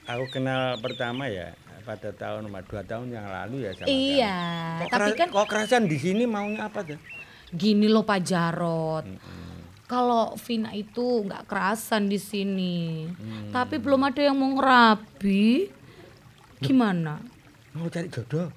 [0.08, 4.36] aku kenal pertama ya pada tahun dua tahun yang lalu ya sama Iya.
[4.84, 7.00] Kok, tapi kan kok kerasan di sini maunya apa tuh?
[7.48, 9.08] gini loh Pak Jarot.
[9.88, 13.48] Kalau Vina itu nggak kerasan di sini, Hmm.
[13.48, 15.72] tapi belum ada yang mau ngerabi.
[16.60, 17.16] Gimana?
[17.72, 18.52] Mau cari jodoh?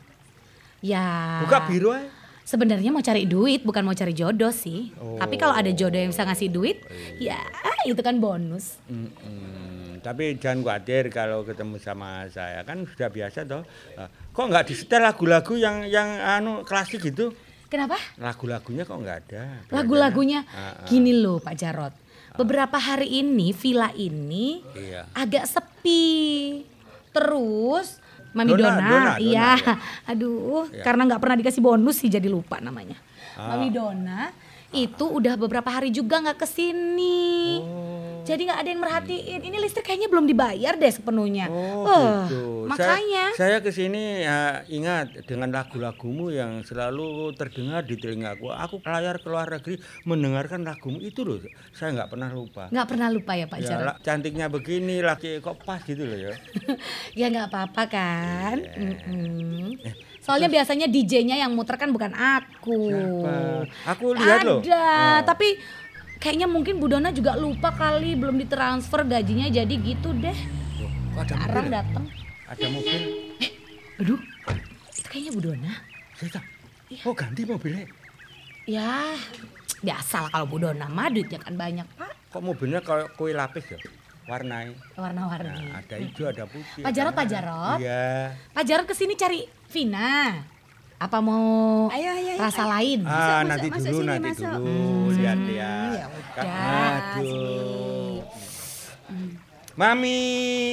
[0.84, 1.40] Ya.
[1.48, 2.21] Buka biru aja.
[2.52, 4.92] Sebenarnya mau cari duit, bukan mau cari jodoh sih.
[4.92, 6.84] Tapi kalau ada jodoh yang bisa ngasih duit,
[7.16, 7.40] ya
[7.82, 8.76] itu kan bonus.
[8.92, 10.04] Mm-mm.
[10.04, 13.64] Tapi jangan khawatir kalau ketemu sama saya kan sudah biasa toh.
[13.96, 17.32] Ah, Kok nggak disetel lagu-lagu yang yang anu klasik gitu?
[17.72, 17.96] Kenapa?
[18.20, 19.44] Lagu-lagunya kok nggak ada?
[19.72, 20.88] Lagu-lagunya Ah, ah.
[20.90, 21.96] gini loh Pak Jarot.
[22.34, 25.08] Beberapa hari ini villa ini Iya.
[25.14, 26.04] agak sepi.
[27.14, 28.01] Terus
[28.32, 29.50] Mami Dona, Dona, Dona, iya.
[29.60, 29.74] Dona,
[30.12, 30.84] Aduh, Iya.
[30.84, 32.96] karena nggak pernah dikasih bonus sih jadi lupa namanya.
[33.36, 33.56] Ah.
[33.56, 34.32] Mami Dona
[34.72, 37.60] itu udah beberapa hari juga nggak ke sini.
[37.60, 37.90] Oh.
[38.22, 39.42] Jadi nggak ada yang merhatiin.
[39.42, 41.50] Ini listrik kayaknya belum dibayar deh sepenuhnya.
[41.50, 42.44] Oh Eh, gitu.
[42.64, 43.34] Makanya.
[43.34, 48.48] Saya, saya ke sini ya, ingat dengan lagu-lagumu yang selalu terdengar di telingaku.
[48.48, 51.42] Aku layar ke luar negeri mendengarkan lagumu itu loh.
[51.74, 52.70] Saya nggak pernah lupa.
[52.70, 53.86] nggak pernah lupa ya Pak Ya, Jarot.
[53.88, 56.32] la- cantiknya begini, laki kok pas gitu loh ya.
[57.20, 58.58] ya nggak apa-apa kan.
[58.62, 58.96] Iya.
[59.02, 59.82] Mm-mm.
[60.22, 62.94] Soalnya biasanya DJ-nya yang muter kan bukan aku.
[62.94, 63.34] Siapa?
[63.98, 64.62] Aku lihat loh.
[64.62, 65.18] Ada, Oh.
[65.26, 65.58] tapi
[66.22, 70.38] kayaknya mungkin Bu Dona juga lupa kali belum ditransfer gajinya jadi gitu deh.
[70.78, 71.74] Loh, ada Sekarang mobil?
[71.74, 72.06] datang.
[72.46, 73.00] Ada mobil.
[73.98, 74.20] Aduh,
[74.94, 75.72] itu kayaknya Bu Dona.
[76.14, 76.42] Saya
[77.02, 77.88] Oh ganti mobilnya.
[78.70, 79.18] Ya,
[79.82, 82.12] biasa lah kalau Bu Dona mah duitnya kan banyak Pak.
[82.30, 83.80] Kok mobilnya kayak kue lapis ya?
[84.32, 84.80] Warnanya.
[84.96, 85.52] Warna-warni.
[85.52, 86.80] Nah, ada hijau, ada putih.
[86.80, 87.26] Pak Jarot, Pak.
[87.28, 87.78] Jarot.
[87.78, 88.32] Iya.
[88.56, 90.40] Pak Jarot ke sini cari Vina.
[90.96, 92.40] Apa mau Ayo, ayo, ayo.
[92.40, 93.04] rasa lain?
[93.04, 94.54] Ah, masuk, nanti masuk, dulu, sini, nanti masuk.
[94.56, 94.80] dulu.
[95.12, 95.92] Lihat-lihat.
[95.92, 96.46] ya udah,
[97.12, 98.16] Aduh.
[99.74, 100.20] Mami,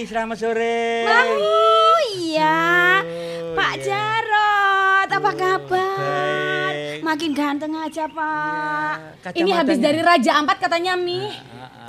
[0.05, 0.79] selamat sore.
[1.09, 3.85] Oh iya, Oh, Pak iya.
[3.89, 5.99] Jarot, apa kabar?
[5.99, 6.99] baik.
[7.01, 8.95] Makin ganteng aja Pak.
[9.33, 11.25] Ini habis dari Raja Ampat katanya Mi.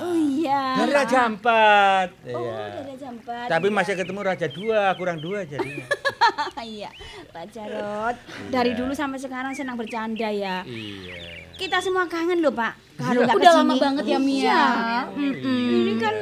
[0.00, 0.80] Oh iya.
[0.80, 2.08] Dari Raja Empat.
[2.32, 2.56] Oh, Iya.
[2.72, 3.46] dari Raja Empat.
[3.52, 3.76] Tapi iya.
[3.76, 5.84] masih ketemu Raja Dua, kurang dua jadinya.
[6.64, 6.90] iya,
[7.28, 8.16] Pak Jarot.
[8.48, 10.64] Dari dulu sampai sekarang senang bercanda ya.
[10.64, 11.40] iya.
[11.60, 12.72] Kita semua kangen loh Pak.
[12.96, 13.60] Kalau nggak Udah ke sini.
[13.60, 14.48] lama banget ya Mi ya.
[14.48, 14.64] Iya.
[15.12, 15.68] Mm-mm.
[15.76, 16.16] Ini kan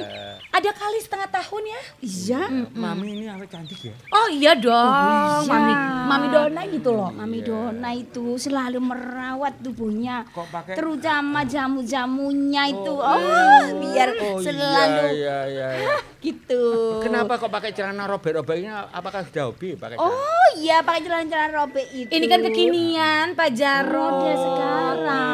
[0.48, 1.80] Ada kali setengah tahun ya.
[2.00, 2.42] iya.
[2.74, 3.94] Mami ini apa cantik ya?
[4.10, 5.46] Oh iya dong, iya.
[5.46, 5.72] Mami
[6.08, 7.10] Mami Dona gitu loh.
[7.14, 10.26] Mami Dona itu selalu merawat tubuhnya.
[10.26, 12.90] Kok pakai Terutama jamu-jamunya itu.
[12.90, 15.94] Oh, biar Oh selalu iya iya iya.
[16.26, 16.64] gitu.
[17.06, 18.66] Kenapa kok pakai celana robek-robek ini?
[18.66, 20.10] Apakah sudah hobi pakai celana?
[20.10, 22.10] Oh iya pakai celana-celana robek itu.
[22.10, 23.94] Ini kan kekinian Pak Jarod.
[24.10, 25.27] Rode sekarang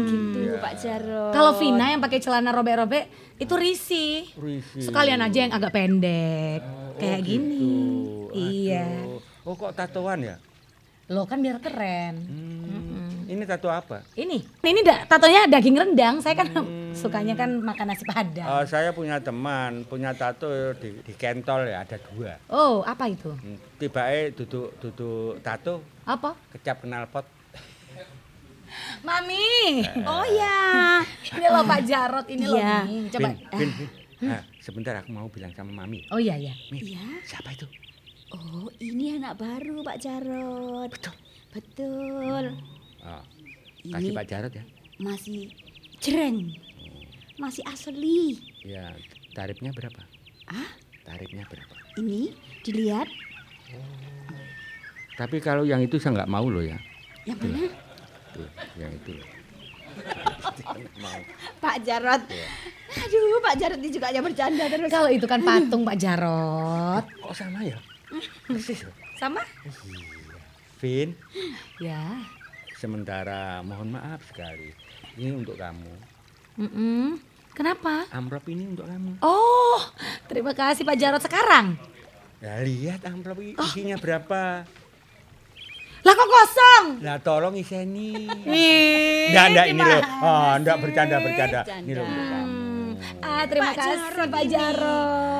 [0.00, 1.32] gitu Pak Jarot.
[1.32, 3.04] Kalau Vina yang pakai celana robek-robek
[3.36, 4.26] itu risih.
[4.34, 4.82] Risi.
[4.82, 6.60] Sekalian aja yang agak pendek.
[6.98, 7.58] Kayak Oh, gini.
[7.58, 7.78] gitu.
[8.34, 8.86] Iya.
[9.42, 10.36] Oh kok tatoan ya?
[11.08, 12.14] Lo kan biar keren.
[12.20, 13.24] Hmm.
[13.24, 14.04] Ini tato apa?
[14.12, 16.16] Ini, ini da, tatonya daging rendang.
[16.18, 16.48] Saya kan
[17.00, 18.44] sukanya kan makan nasi padang.
[18.44, 22.36] Oh, saya punya teman, punya tato di, di kentol ya, ada dua.
[22.48, 23.28] Oh, apa itu?
[23.30, 26.36] Hmm, Tiba-tiba duduk duduk tato, Apa?
[26.50, 27.24] kecap knalpot.
[29.00, 29.82] Mami.
[30.02, 30.58] Oh iya.
[31.24, 32.58] Ini loh Pak Jarot, ini loh.
[32.58, 32.76] Iya.
[33.10, 33.28] Coba.
[33.54, 33.70] Bin, bin,
[34.18, 34.28] bin.
[34.28, 36.02] Ah, sebentar aku mau bilang sama mami.
[36.10, 36.50] Oh iya ya.
[36.68, 37.02] Mi, Iya.
[37.22, 37.66] siapa itu?
[38.28, 40.90] Oh ini anak baru Pak Jarot.
[40.90, 41.14] Betul.
[41.48, 42.44] Betul.
[43.00, 43.22] Oh,
[43.86, 44.64] kasih Ini Pak Jarot ya.
[44.98, 45.54] masih
[45.98, 46.50] jreng.
[47.38, 48.34] Masih asli.
[48.60, 48.90] Ya,
[49.30, 50.02] tarifnya berapa?
[50.44, 50.74] Ah,
[51.04, 51.70] Tarifnya berapa?
[51.96, 52.30] ini
[52.60, 53.06] dilihat
[55.14, 56.78] Tapi kalau yang itu saya nggak mau loh ya.
[57.24, 57.70] yang mana?
[58.38, 59.12] Tuh, yang itu.
[59.14, 59.26] loh.
[61.62, 62.22] Pak Jarot.
[62.88, 64.86] Aduh, Pak Jarot ini juga aja bercanda terus.
[64.88, 67.02] Kalau itu kan patung Pak Jarot.
[67.18, 67.78] Kok sama ya?
[68.46, 68.86] Persis.
[69.18, 69.42] Sama?
[70.78, 71.10] Vin,
[71.76, 72.22] Ya.
[72.72, 74.70] sementara mohon maaf sekali.
[75.18, 75.90] Ini untuk kamu.
[76.56, 77.18] Mm-mm.
[77.50, 78.06] Kenapa?
[78.08, 79.18] Amplop ini untuk kamu.
[79.18, 79.82] Oh,
[80.30, 81.74] terima kasih Pak Jarot sekarang.
[82.38, 83.66] Ya lihat amplop Oh.
[83.66, 84.62] isinya berapa.
[86.08, 86.84] Lah kok kosong?
[87.04, 88.32] Lah tolong iseni.
[89.28, 90.02] Enggak, enggak ini loh.
[90.24, 91.60] Oh, enggak bercanda, bercanda.
[91.84, 92.08] Ini loh.
[93.20, 94.42] Ah, terima Pak kasih Jarot Pak.
[94.48, 95.37] Jarot.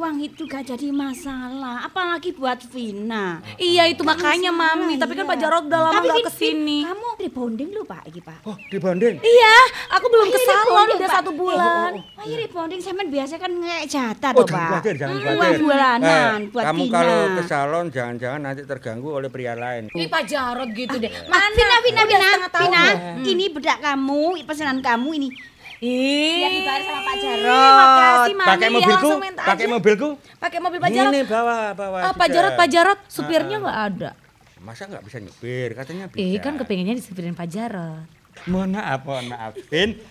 [0.00, 3.36] Uang itu gak jadi masalah, apalagi buat Vina.
[3.54, 6.80] Iya itu makanya Mami, tapi kan Pak Jarot udah lama Vin, ke sini.
[6.80, 8.40] Vin, kamu rebonding lu Pak, iki Pak.
[8.42, 9.20] Oh, dibanding.
[9.20, 9.56] Iya,
[9.92, 11.16] aku belum ke Ayo salon rebonding, udah Pak.
[11.20, 11.90] satu bulan.
[12.16, 14.70] Ayo rebonding, sampean biasa kan ngek jatah Oh, toh jangan Pak.
[14.72, 15.36] khawatir, jangan Hmm, khawatir.
[15.36, 16.94] Uang bulanan Eh, buat kamu Vina.
[16.96, 19.82] kalau ke salon jangan-jangan nanti terganggu oleh pria lain.
[19.92, 21.12] Ih Pak Jarot gitu deh.
[21.28, 22.96] Ah, Vina, Vina, Vina, tahun Vina, loh.
[23.28, 25.28] ini bedak kamu, pesanan kamu ini.
[25.80, 28.28] Ih, Biar dibayar sama Pak Jarot.
[28.36, 30.08] Pakai ya, mobilku, pakai mobilku.
[30.36, 31.12] Pakai mobil Pak Jarot.
[31.16, 31.98] Ini bawa, bawa.
[32.04, 32.28] Ah, Pak.
[32.28, 34.10] Jarot, Pak Jarot, supirnya nggak ada.
[34.60, 35.72] Masa nggak bisa nyupir?
[35.72, 36.20] Katanya bisa.
[36.20, 38.04] Eh, kan kepengennya disupirin Pak Jarot.
[38.44, 39.52] Mohon maaf, mohon maaf.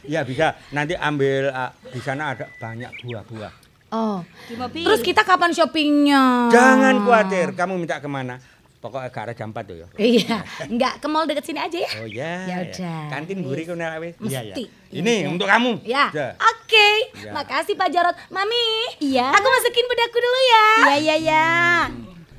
[0.09, 0.57] Ya bisa.
[0.73, 3.53] Nanti ambil ah, di sana ada banyak buah-buah.
[3.89, 4.85] Oh, Di mobil.
[4.85, 6.53] terus kita kapan shoppingnya?
[6.53, 8.37] Jangan khawatir, kamu minta ke mana?
[8.79, 9.87] Pokoknya ke arah jam 4 tuh ya.
[9.99, 11.89] Iya, nggak ke mall deket sini aja ya?
[11.99, 12.33] Oh ya.
[12.47, 13.01] Ya udah.
[13.11, 14.15] Kantin buri kau nak wis.
[14.17, 14.55] Iya ya.
[14.55, 14.63] Mesti.
[14.89, 15.71] Ini Ya untuk kamu.
[15.83, 16.27] Ya, Ya.
[16.33, 16.89] oke.
[17.19, 17.31] Ya.
[17.35, 18.15] Makasih Pak Jarot.
[18.29, 18.63] Mami,
[18.97, 19.29] Iya.
[19.29, 20.65] aku masukin bedakku dulu ya.
[20.79, 21.47] Iya, iya, iya.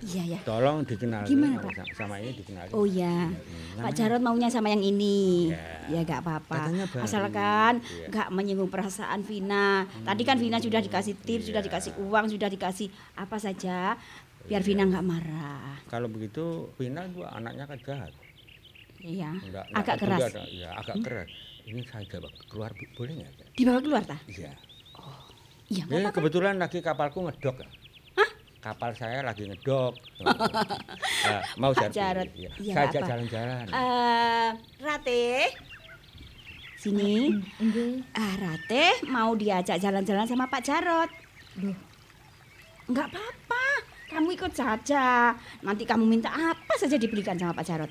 [0.01, 0.41] Iya, ya.
[0.43, 1.87] Tolong dikenalin Gimana, sama, Pak?
[1.93, 2.73] sama ini dikenalin.
[2.73, 3.29] Oh ya,
[3.77, 5.53] Pak Jarot maunya sama yang ini.
[5.53, 5.61] Ya.
[5.93, 6.73] Ya gak apa-apa.
[6.99, 8.09] Asalkan Iya.
[8.09, 9.85] nggak menyinggung perasaan Vina.
[10.01, 11.69] Tadi kan Vina sudah dikasih tips, sudah Iya.
[11.69, 14.01] dikasih uang, sudah dikasih apa saja.
[14.51, 15.79] Biar Vina nggak marah.
[15.87, 16.43] Kalau begitu
[16.75, 18.11] Vina itu anaknya kan jahat.
[18.99, 19.31] Iya.
[19.39, 20.21] Enggak, Agak keras.
[20.29, 20.45] Hmm?
[20.45, 21.31] Iya, agak keras.
[21.63, 23.31] Ini saya jawab keluar bo- boleh nggak?
[23.33, 23.47] ya?
[23.55, 24.21] Dibawa keluar tah?
[24.27, 24.53] Iya.
[25.71, 27.63] Iya, nggak Ini kebetulan lagi kapalku ngedok.
[27.63, 27.71] ya.
[28.61, 29.95] Kapal saya lagi ngedok.
[30.21, 31.95] Nah, mau Pak jadi.
[31.95, 32.29] Jarod.
[32.35, 32.51] Iya.
[32.59, 33.65] Iya, Saya nggak ajak jalan-jalan.
[33.71, 34.49] Eh,
[34.83, 35.25] Rate.
[36.77, 37.15] Sini.
[37.57, 37.93] Nggih.
[38.13, 41.09] Ah, Rate mau diajak jalan-jalan sama Pak Jarot.
[41.57, 41.79] Loh.
[42.85, 43.65] Enggak apa-apa.
[44.11, 45.33] Kamu ikut saja.
[45.63, 47.91] Nanti kamu minta apa saja dibelikan sama Pak Jarot.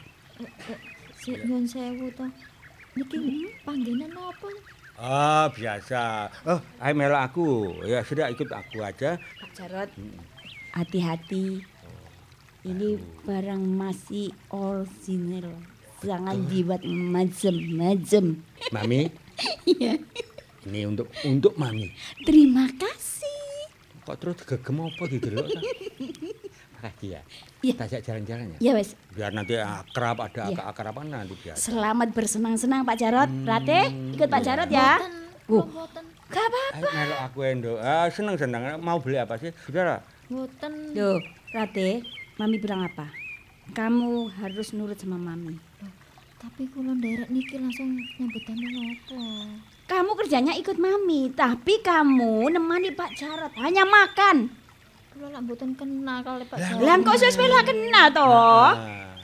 [1.16, 2.28] Sik nyun sewu to.
[2.96, 3.18] Niki
[3.64, 4.48] panggenan apa?
[5.00, 6.28] Ah, biasa.
[6.44, 7.48] Oh, ayo melok aku.
[7.88, 9.16] Ya sudah ikut aku aja.
[9.16, 9.90] Pak Jarot,
[10.76, 11.64] hati-hati.
[12.60, 12.90] Ini
[13.24, 15.56] barang masih original.
[16.04, 18.44] Jangan dibuat macem-macem.
[18.72, 19.08] Mami,
[19.72, 19.96] Iya.
[20.68, 21.92] ini untuk untuk Mami.
[22.24, 23.19] Terima kasih.
[24.10, 25.62] Kok terus gegem apa didelok ta?
[26.82, 27.22] Makasih ya.
[27.62, 27.74] Iya.
[27.78, 28.58] Kita ajak jalan-jalan ya.
[28.58, 28.98] Ya wes.
[29.14, 30.58] Biar nanti akrab ada Iya.
[30.58, 31.54] akar-akarapan nanti biar.
[31.54, 33.30] Selamat bersenang-senang Pak Jarot.
[33.46, 34.98] Rate, ikut Pak Jarot ya.
[35.46, 35.62] Uh,
[36.26, 36.74] gak apa-apa.
[36.74, 37.74] Ayo melok aku endo.
[37.78, 38.82] Ah seneng seneng.
[38.82, 39.54] Mau beli apa sih?
[39.62, 40.02] Saudara.
[40.26, 40.98] Mboten.
[40.98, 41.22] Duh,
[41.54, 42.02] Rate,
[42.42, 43.14] Mami bilang apa?
[43.78, 45.62] Kamu harus nurut sama Mami.
[46.42, 49.22] Tapi kula nderek niki langsung nyambut damel napa?
[49.90, 54.54] Kamu kerjanya ikut Mami, tapi kamu nemani Pak Jarot hanya makan.
[55.10, 56.86] Kula lak mboten kenal kali Pak Jarot.
[56.86, 58.30] Lah kok wis lah kena toh?
[58.30, 59.18] Ah.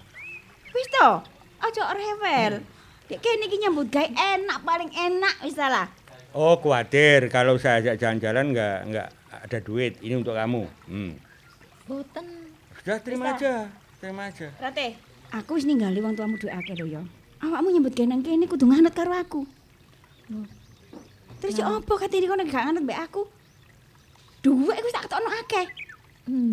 [0.73, 1.21] Wis toh?
[1.61, 2.65] Aja rewel.
[3.05, 5.85] Dek kene iki nyambut gawe enak paling enak wis lah.
[6.33, 9.07] Oh khawatir kalau saya ajak jalan-jalan nggak nggak
[9.45, 10.01] ada duit.
[10.01, 10.65] Ini untuk kamu.
[10.89, 11.13] Hmm.
[11.85, 12.25] Mboten.
[12.81, 13.37] Sudah terima Bisa.
[13.37, 13.55] aja.
[14.01, 14.47] Terima aja.
[14.57, 14.97] Rate,
[15.29, 17.01] aku wis ninggali wong tuamu duwe akeh lho ya.
[17.45, 19.45] Awakmu nyambut gawe nang kene kudu nganut karo aku.
[21.41, 23.21] Terus yo opo katene kono gak nganut mbek aku?
[24.43, 25.67] Duwe wis tak ketokno akeh.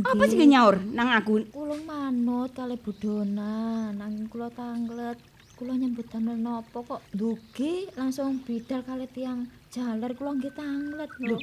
[0.05, 1.49] Apa sih nyaur nang aku?
[1.49, 5.17] Kula manut kali budona, nanging kula tanglet.
[5.57, 11.39] Kula nyambut damel napa kok dugi langsung bidal kali tiang jaler kula nggih tanglet lho.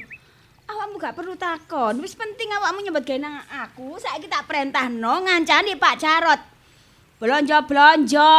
[0.70, 1.98] Awakmu gak perlu takon.
[1.98, 3.98] Wis penting awakmu nyambut gawe nang aku.
[3.98, 6.40] Saiki tak perintahno ngancani Pak Jarot.
[7.18, 8.30] Blonjo-blonjo,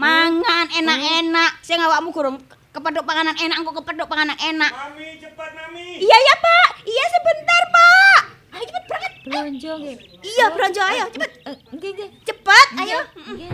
[0.00, 1.60] mangan enak-enak.
[1.60, 2.40] Sing awakmu gurung
[2.76, 4.72] kepethuk panganan enak, engko kepethuk panganan enak.
[4.72, 5.86] Mami cepat mami.
[5.96, 6.68] Iya ya, Pak.
[6.84, 8.20] Iya sebentar, Pak.
[8.52, 9.12] Ayo cepet berangkat.
[9.24, 9.96] Blonjo nggih.
[10.20, 11.30] Iya, blonjo ayo cepet.
[11.48, 12.08] Eh, Nggih nggih.
[12.28, 13.00] Cepet, ayo.
[13.32, 13.52] Nggih.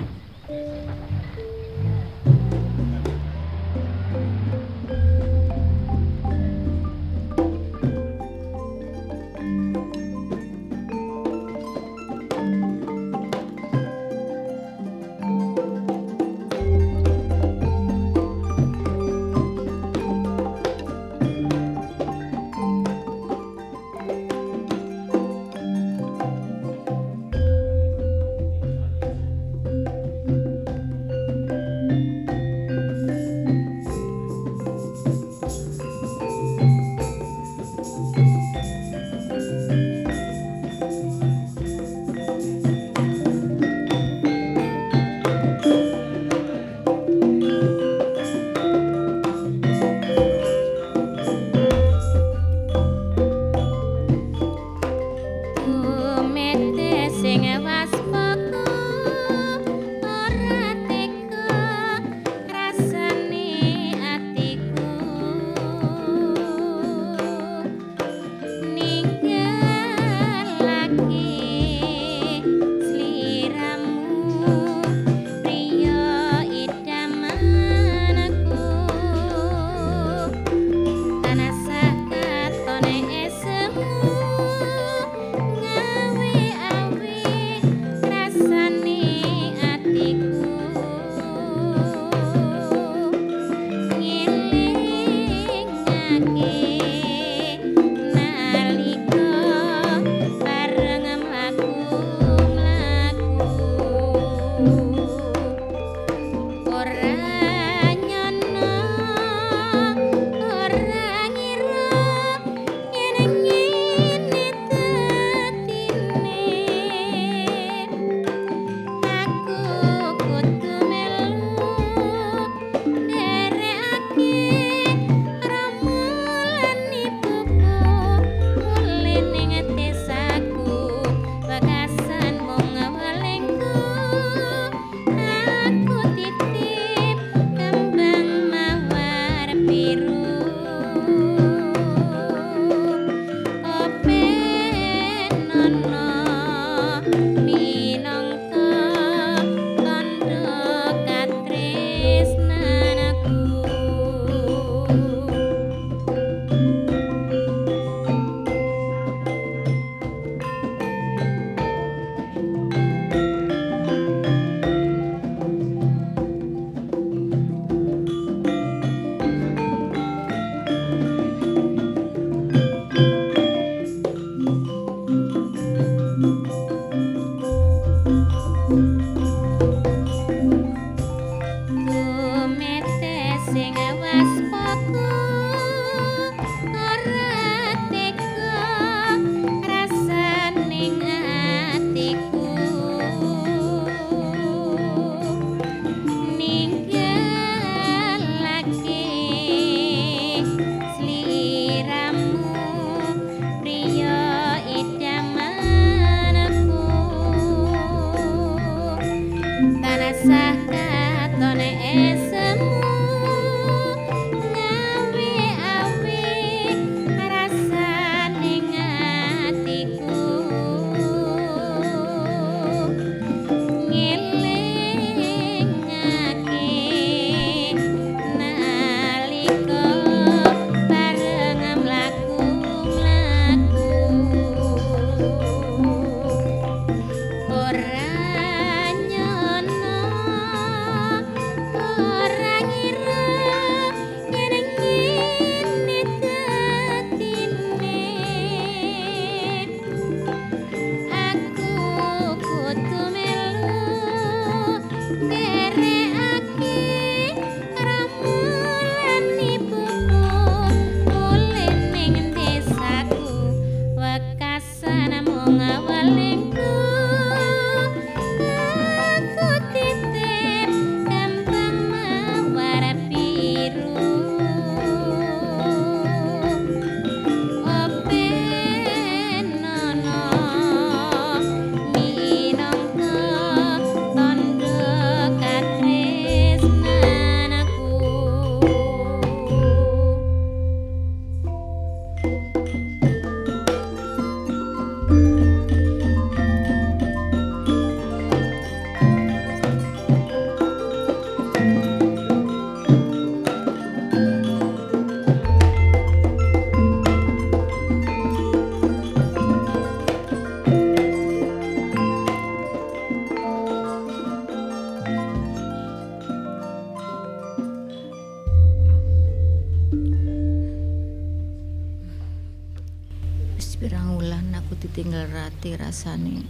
[325.93, 326.41] Rasane.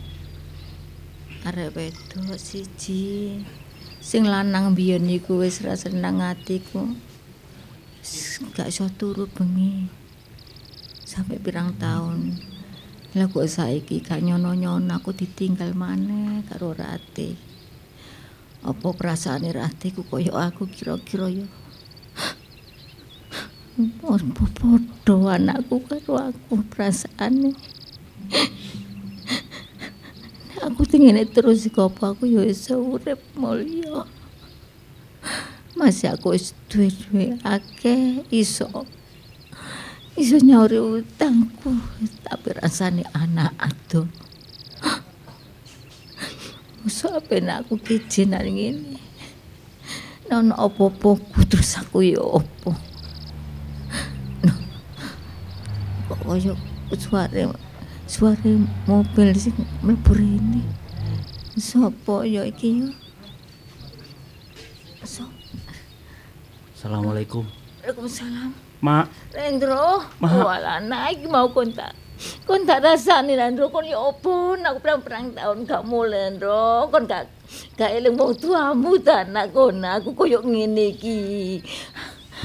[1.43, 3.43] Arek wedok siji
[3.99, 6.95] sing lanang biyen iku wis ra seneng atiku.
[8.55, 9.91] Gak iso turu bengi.
[11.03, 12.39] Sampai pirang tahun.
[13.19, 17.35] Lah kok saiki gak nyono-nyono aku ditinggal maneh karo Rati.
[18.63, 21.51] Apa perasaane Rati ku koyo aku kira-kira ya.
[23.75, 27.83] Apa padha anakku karo aku perasaane.
[30.83, 34.03] Aku tingene terus apa aku ya iso urip mulya.
[35.79, 37.39] Masih aku wis duwe-duwe
[38.35, 38.67] iso
[40.19, 41.71] iso nyauri utangku
[42.27, 44.11] tapi rasane anak ado.
[46.83, 48.99] Masa apa aku kijinan ngene.
[50.27, 51.15] Nono apa-apa
[51.47, 52.75] terus aku ya apa.
[54.43, 54.59] Noh,
[56.11, 56.59] Kok koyo
[56.99, 57.71] suara
[58.13, 58.53] suara
[58.85, 60.61] mobil sing mlebu rene.
[61.57, 62.89] Sopo ya iki ya?
[65.09, 65.25] So,
[66.77, 67.49] Assalamualaikum.
[67.81, 68.53] Waalaikumsalam.
[68.85, 70.29] Mak, Rendro, Ma.
[70.29, 71.95] wala naik mau kon tak
[72.45, 77.31] kon tak rasani Rendro kon ya opo aku perang-perang tahun gak mulai Rendro kon gak
[77.79, 81.63] gak eling wong tuamu ta nak kon aku koyo ngene iki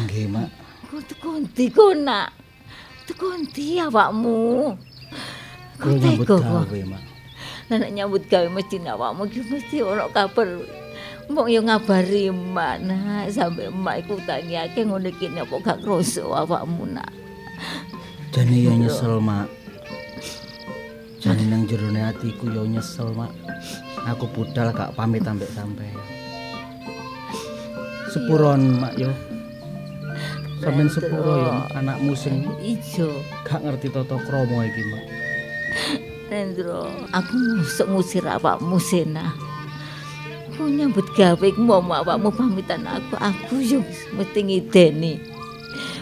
[0.06, 0.50] nggih, Mak.
[0.94, 2.30] kon konti kon nak
[3.18, 4.78] konti awakmu
[5.78, 6.42] Kulo nyambut kok.
[6.42, 7.04] gawe, Mak.
[7.68, 10.48] Lah nek nyambut gawe mesti awakmu ki mesti ono kabar
[11.28, 15.80] Mbok yo ngabari emak nak sampe emak iku tangi akeh ngene iki nek apa gak
[15.84, 17.12] kroso awakmu nak
[18.32, 19.50] Jane yo nyesel, Mak.
[21.18, 23.34] Jane nang jerone atiku yo nyesel, Mak.
[24.14, 25.98] Aku budal gak pamit ambek sampean.
[28.14, 29.10] Sepuron, Mak yo.
[30.62, 33.10] Sampeyan sepuro yo anakmu sing ijo
[33.42, 35.04] gak ngerti tata krama iki, Mak.
[36.28, 39.32] Rendro, aku musuk ngusir awakmu Sena.
[40.60, 43.80] Kau nyambut gawe ku mau awakmu pamitan aku, aku yo
[44.12, 45.24] mesti ngideni.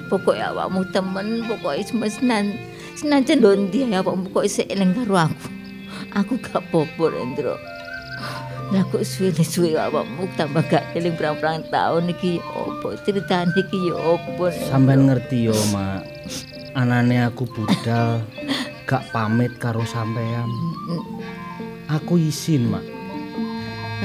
[0.10, 2.58] Pokoknya awakmu temen, pokoknya cuma senan
[2.98, 5.48] senan cendon awakmu kok isih eling karo aku.
[6.18, 7.60] Aku gak popo Rendro.
[8.74, 14.50] Lah kok suwe-suwe awakmu tambah gak eling berang-berang tahun iki opo ceritane iki ya opo.
[14.50, 16.02] Sampeyan ngerti yo, Mak.
[16.74, 18.26] Anane aku budal
[18.86, 20.46] gak pamit karo sampean.
[21.90, 22.86] Aku izin, Mak.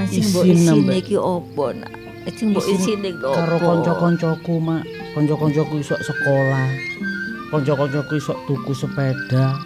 [0.08, 0.96] Sing mbok Isin isine nambah.
[0.96, 1.92] iki opo nak?
[2.32, 3.36] Sing mbok Isin isine iki opo?
[3.36, 4.82] karo kanca-kancaku, Mak.
[5.12, 6.68] Kanca-kancaku iso sekolah.
[7.52, 9.60] Kanca-kancaku iso tuku sepeda.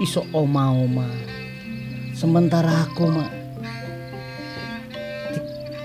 [0.00, 1.08] Iso oma-oma.
[2.16, 3.30] Sementara aku, Mak,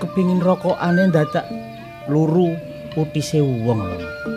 [0.00, 1.44] kepingin rokokane dadak
[2.08, 2.56] luru
[2.96, 4.33] putise wong lho.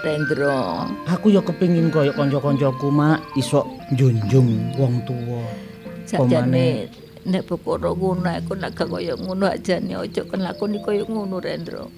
[0.00, 0.88] Rendro.
[1.04, 5.44] Aku ya kepingin koyo kanca-kancaku, Mak, iso njunjung wong tuwa.
[6.08, 6.88] Sakjane
[7.20, 11.92] nek perkara ngono aku nek gak kaya ngono ajane aja kon lakoni kaya ngono Rendro.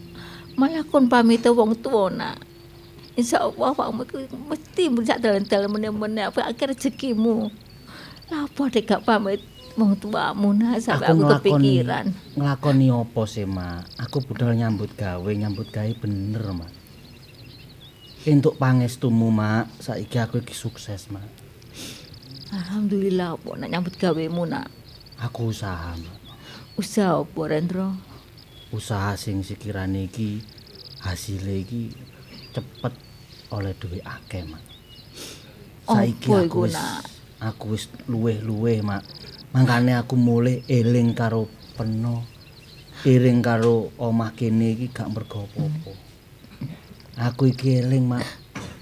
[0.58, 2.42] Malah kon pamit wong tuwa nak.
[3.14, 7.52] Insyaallah awakmu iku mesti sak dalan-dalan meneh-meneh apa akhir rezekimu.
[8.32, 9.38] Apa dek gak pamit
[9.78, 12.06] wong tuamu nak sampe aku, nglakoni- kepikiran.
[12.34, 13.94] Nglakoni apa sih, Mak?
[14.02, 16.81] Aku budal nyambut gawe, nyambut gawe bener, Mak.
[18.22, 19.82] Entuk pangestumu, Mak.
[19.82, 21.26] Saiki aku iki sukses, Mak.
[22.54, 24.70] Alhamdulillah apa nak nyambut gawemu nak.
[25.18, 26.18] Aku usaha, Mak.
[26.78, 27.98] Usaha apa Rendro?
[28.70, 30.38] Usaha sing sekirane iki
[31.02, 31.90] hasilnya iki
[32.54, 32.94] cepet
[33.50, 34.62] oleh duit akeh, Mak.
[35.90, 36.78] Saiki Apa aku wis
[37.42, 39.02] aku wis luweh-luweh, Mak.
[39.50, 42.22] Mangkane aku mulih eling karo peno.
[43.02, 46.11] Eling karo omah kene iki gak mergo apa-apa.
[47.20, 48.24] Aku iki eling, Mak.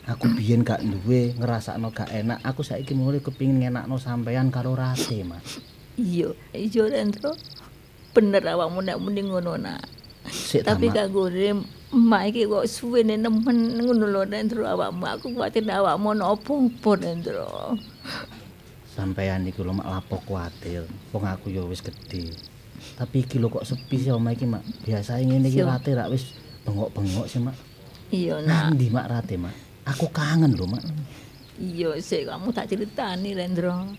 [0.07, 2.39] Aku biyen gak duwe, ngrasakno gak enak.
[2.47, 5.43] Aku saiki mulih kepingin ngenakno sampean karo Rate, Mak.
[5.99, 7.35] Iya, iya Rendro.
[8.15, 9.83] Bener awakmu nek muni ngono nak.
[10.51, 10.95] Tapi Mak.
[10.95, 15.05] kanggo emak iki kok suwene nemen ngono lho Rendro awakmu.
[15.11, 17.75] Aku kuwatir awakmu ono apa-apa Rendro.
[18.95, 20.87] Sampean iki lho mak lapo kuatir.
[21.11, 22.31] Wong aku ya wis gedhe.
[22.95, 24.65] Tapi iki lho kok sepi sih omah iki, Mak.
[24.87, 26.33] Biasane ngene iki rate rak wis
[26.65, 27.70] bengok-bengok sih, Mak.
[28.11, 28.75] Iya nak.
[28.75, 29.55] Nandi Mak rate, Mak?
[29.87, 30.83] Aku kangen lho, Mak.
[31.61, 33.95] Iya sik kamu tak ceritani Rendro.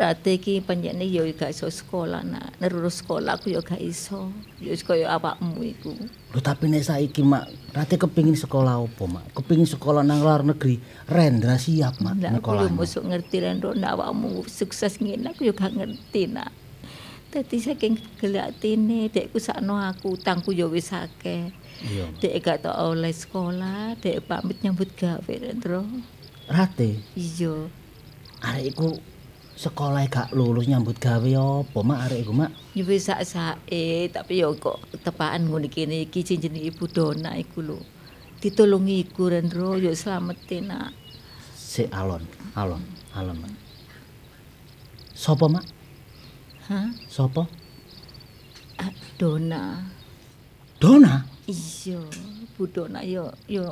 [0.00, 2.56] Rate iki panjene ya gak iso sekolah nak.
[2.56, 4.32] Nerus sekolah aku ya gak iso.
[4.56, 5.92] Ya wis kaya awakmu iku.
[6.32, 9.36] Lho tapi nek saiki, Mak, rate kepingin sekolah opo, Mak?
[9.36, 10.80] Kepingin sekolah nang luar negeri.
[11.04, 15.76] Rendra siap, Mak, Lah aku mosok ngerti Rendro nek awakmu sukses ngene aku yo gak
[15.76, 16.48] ngerti nak.
[17.30, 21.59] Dadi saking gelatine dekku sakno aku utangku yo wis akeh.
[22.20, 25.84] Dek gak tau oleh sekolah, dek pamit nyambut gawe Rendro.
[26.46, 27.70] Rate, Iya.
[28.40, 28.88] arek iku
[29.54, 31.28] sekolah gak lulus nyambut gawe
[31.62, 36.20] apa mak arek iku mak Ya wis sak-sake, tapi ya kok tepaan ngene kene iki
[36.20, 37.78] cincin Ibu Dona iku lho.
[38.40, 40.92] Ditulungi iku Rendro, ya slametin nak.
[41.54, 42.24] si alon
[42.58, 42.82] alon
[43.14, 43.54] alon mak
[45.14, 45.62] Sopo mak
[46.66, 46.90] Hah?
[47.06, 47.46] Sopo
[48.74, 49.76] Ah, Dona.
[50.80, 51.20] Dona
[51.50, 51.98] Iya,
[52.54, 53.66] Bu Dona ya ya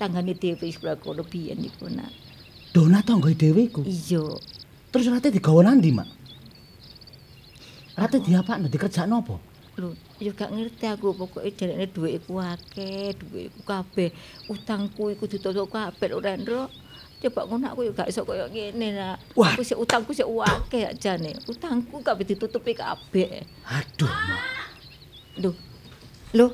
[0.00, 2.08] tanggane dhewe sebelah kono biyen iku nak.
[2.74, 4.24] Dona tanggoe dhewe iku Iya.
[4.90, 6.06] terus rate digawa nandi mak
[7.94, 9.36] Rate diapakno dikerjakno apa
[9.74, 9.90] Lho,
[10.22, 14.14] ya gak ngerti aku pokoke jarene dhuwit akeh, dhuwit kabeh.
[14.46, 16.70] Utangku iku ditutuk kabeh lho Rendro.
[17.18, 19.18] Coba ngono aku ya gak iso koyo ngene nak.
[19.34, 19.50] Wah.
[19.50, 21.34] Aku sik utangku sik akeh jane.
[21.50, 23.42] Utangku kabeh ditutupi kabeh.
[23.66, 24.42] aduh mak
[25.42, 25.50] Lho.
[26.34, 26.50] Lho.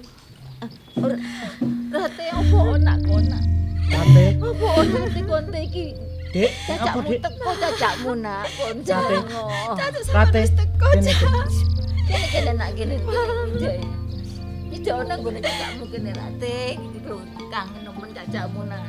[1.88, 3.40] Rate opo nak kona?
[3.88, 5.96] Rate Opo rate konte iki?
[6.36, 8.84] Dek apa dek teko cacakmu nak, kon Rate.
[8.84, 9.42] jango.
[10.12, 11.12] Rate kene
[12.04, 12.96] Kene kene nak kene.
[14.68, 16.76] Iki ono nggone cacakmu kene rate.
[16.76, 17.16] Iki lho
[17.48, 18.84] kangen nemen cacakmu nak.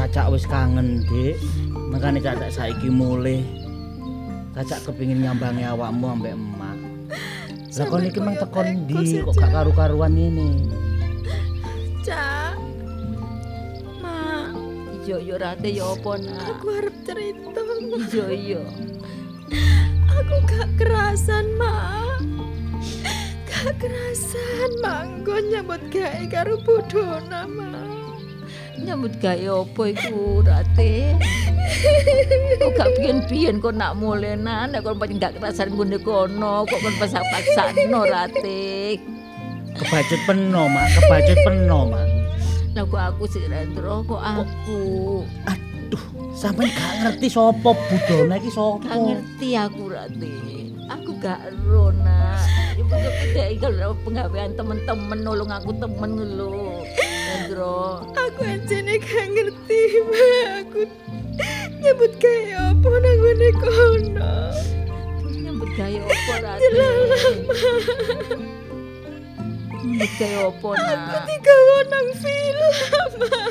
[0.00, 1.36] Cacak wis kangen, Dik.
[1.92, 3.44] Makane cacak saiki mulih.
[4.56, 6.78] Cacak kepingin nyambangi awakmu ambek emak.
[7.70, 10.48] Lah kon iki mang tekon ndi kok gak karu-karuan ngene.
[12.02, 12.58] Cak,
[14.02, 14.50] Ma,
[15.06, 16.58] Iya iya rate ya apa nak?
[16.58, 17.62] aku harap cerita.
[18.10, 18.62] Iya iya.
[20.10, 22.02] Aku gak kerasan, Ma.
[23.46, 27.99] Gak kerasan, manggo nyambut gawe karo Budona, Ma.
[28.80, 30.92] Nyambut gawe apa iku rate?
[32.60, 36.94] Kok gak piyen-piyen kok nak mulena nek kon pancen gak kerasan ngene kono kok kon
[36.96, 38.96] paksa-paksano rate.
[39.76, 40.86] Kebacut peno, Mak.
[40.96, 42.06] Kebacut peno, Mak.
[42.74, 44.80] Lah kok aku sih Rendro kok aku
[45.50, 46.04] Aduh,
[46.38, 48.86] sampean gak ngerti sapa budona iki sapa.
[48.86, 50.34] gak ngerti aku rate.
[50.90, 52.42] Aku gak ero nak.
[52.74, 53.66] Kepedek iki
[54.02, 56.82] penggawean temen-temen nolong aku temen lho.
[57.50, 58.06] Rendro.
[58.14, 59.82] Aku anjene gak ngerti.
[60.62, 60.86] Aku
[61.82, 64.34] nyambut gawe apa nang ngene kono.
[65.26, 66.62] Nyambut gawe apa rate?
[69.82, 71.26] Nyambut gawe apa nak?
[71.26, 72.74] Digawa nang film,
[73.18, 73.42] Ma.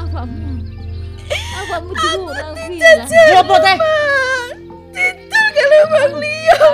[0.00, 0.64] Apamu?
[1.60, 2.80] Apamu diurang film?
[2.80, 3.76] Ya apa teh?
[4.96, 6.64] Didol kalau Bang Lio.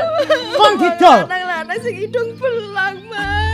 [0.54, 1.18] Kon didol?
[1.26, 3.49] Lanang-lanang sing hidung belang, Ma.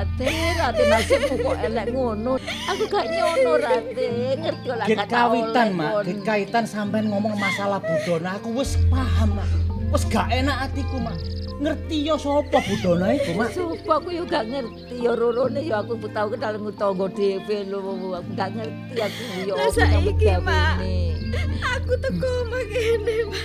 [0.00, 2.40] Rate, rate nasibmu kok elek ngono.
[2.72, 4.08] Aku gak nyono rate,
[4.40, 5.92] ngerti Gek kata kawitan, oleh Mak.
[6.08, 9.48] Gek kaitan sampean ngomong masalah budona, aku wis paham, Mak.
[9.92, 11.20] Wis gak enak atiku, Mak.
[11.60, 13.52] Ngerti yo sapa budona iku, Mak.
[13.52, 17.80] Sumpah aku yo gak ngerti yo rorone yo aku tau kenal tangga dhewe lho
[18.16, 19.22] aku gak ngerti aku
[19.52, 21.09] yo Lah saiki, Mak.
[21.30, 21.56] Ini.
[21.62, 23.44] Aku teko makene, Ma.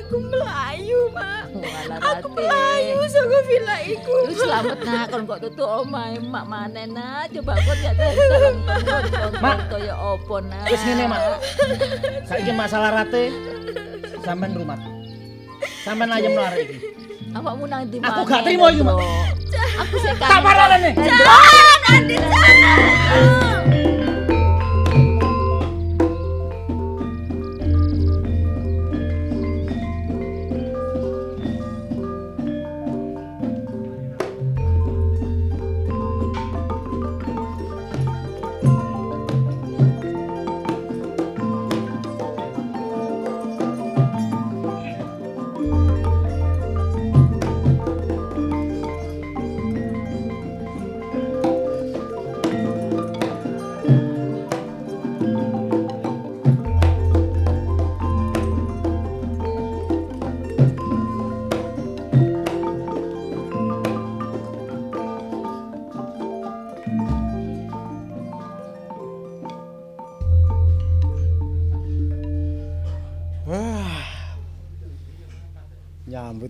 [0.00, 1.44] Aku melayu, Ma.
[1.56, 4.14] Walah Aku melayu saka villa iku.
[4.28, 8.54] Lu selamat nah kon kok tutuk omahe mak maneh nah coba kon ya dalan
[9.40, 9.58] Mak.
[9.72, 10.64] kaya apa nah.
[10.68, 11.20] Wis ngene, Mak.
[12.28, 13.32] Saiki masalah rate
[14.20, 14.80] sampean rumat.
[15.86, 16.76] Sampean no arek iki.
[17.36, 18.96] Awakmu nang ndi Aku maneh, gak terima iki, Mak.
[19.80, 20.90] Aku sik Tak paralane.
[21.86, 23.55] Andi sana.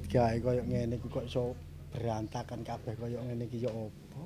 [0.09, 1.52] Gawe koyo ngene kok iso
[1.92, 4.24] berantakan kabeh koyo ngene iki ya apa?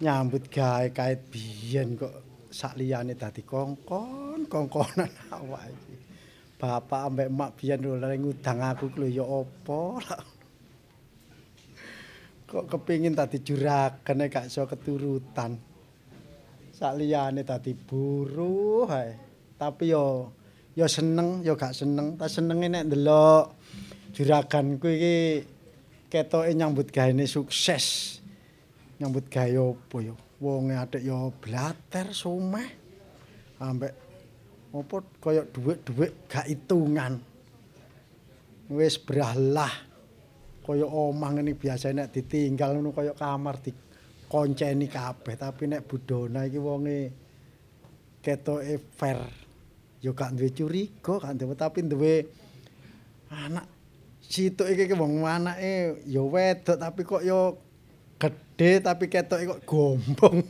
[0.00, 2.14] Nyambut gawe kait biyen kok
[2.54, 5.94] sakliyane dadi kongkon, kongkonan awak iki.
[6.54, 9.80] Bapak ambek emak biyen lho lare ngudang aku ku lho ya apa.
[12.54, 15.58] Kok kepingin dadi juragan nek gak iso keturutan.
[16.70, 19.10] Sakliyane dadi buruh ae.
[19.58, 20.30] Tapi yo
[20.78, 23.46] ya seneng ya gak seneng ta senenge nek ndelok
[24.14, 25.16] juraganku iki
[26.06, 28.18] ketoke nyambut gaene sukses.
[29.02, 30.14] Nyambut gawe apa ya?
[30.38, 32.68] Wonge atik ya blater sumeh.
[33.58, 33.92] Ambek
[34.70, 37.18] apa kaya dhuwit-dhuwit gak hitungan.
[38.70, 39.74] Wis bralah.
[40.64, 45.34] Kaya omah ngene biasa nek ditinggal ngono kaya kamar dikonceni kabeh.
[45.34, 46.98] Tapi nek budona iki wonge
[48.22, 49.18] ketoke fair.
[49.98, 52.14] Ya gak duwe curiga, gak duwe tapi duwe
[53.34, 53.73] anak
[54.28, 57.52] situk iki ki wong anake ya wedok tapi kok ya
[58.18, 60.42] gedhe tapi ketoke kok gombong.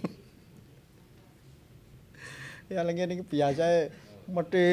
[2.72, 3.92] ya lagi ini biasa
[4.30, 4.66] mesti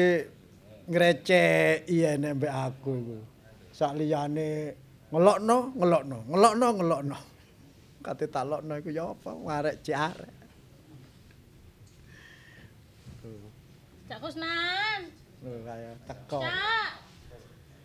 [0.88, 3.18] ngreceki nek mbek aku iku.
[3.72, 4.76] Sak liyane
[5.12, 7.18] ngelokno, ngelokno, ngelokno, ngelokno.
[8.02, 9.30] Kate tak lokno iku ya apa?
[9.30, 10.32] Arek cek arek.
[14.12, 15.00] Cak Kusnan.
[15.40, 16.40] Lho kaya teko.
[16.44, 16.92] Cak,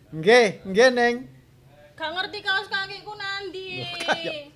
[0.08, 1.16] Nggih, nggih Ning.
[1.92, 3.82] gak ngerti kaos kakiku nandi.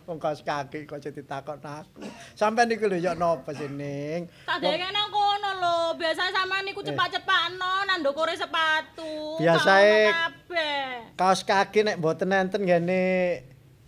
[0.07, 2.07] Wong kaos kaki kok jadi takon aku.
[2.33, 4.31] Sampeyan niku lho ya napa sih Ning?
[4.47, 5.77] Tak nang kono lho.
[5.99, 9.37] Biasa sama niku cepat-cepatno nang ndokore sepatu.
[9.43, 10.87] Biasae- ono kabeh.
[11.19, 13.03] Kaos kaki nek mboten enten ngene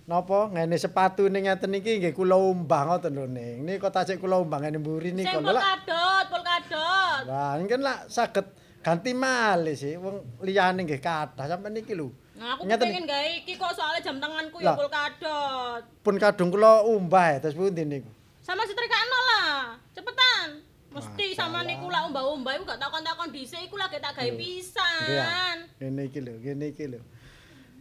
[0.05, 3.65] napa ngene sepatu ning ngeten iki nggih kula umbah ngoten lho Ning.
[3.65, 5.55] Niki kok tasik kula umbah ngene mburi Sing niku lho.
[5.55, 5.63] lah.
[5.63, 7.21] polkadot, polkadot.
[7.31, 8.45] Lah ini kan lah saged
[8.85, 12.13] ganti malih sih wong liyane nggih kathah sampeyan niki lho.
[12.37, 15.81] Nah, aku pengen gawe iki kok soalnya jam tanganku ya polkadot.
[16.05, 18.11] pun kadung kula umbah terus pundi niku.
[18.45, 19.81] Sama setrikakno lah.
[19.97, 20.61] Cepetan.
[20.93, 25.57] Mesti sama niku lah umbah-umbah iku gak takon-takon dhisik iku lagi tak gawe pisan.
[25.81, 27.01] Ngene iki lho, ngene iki lho.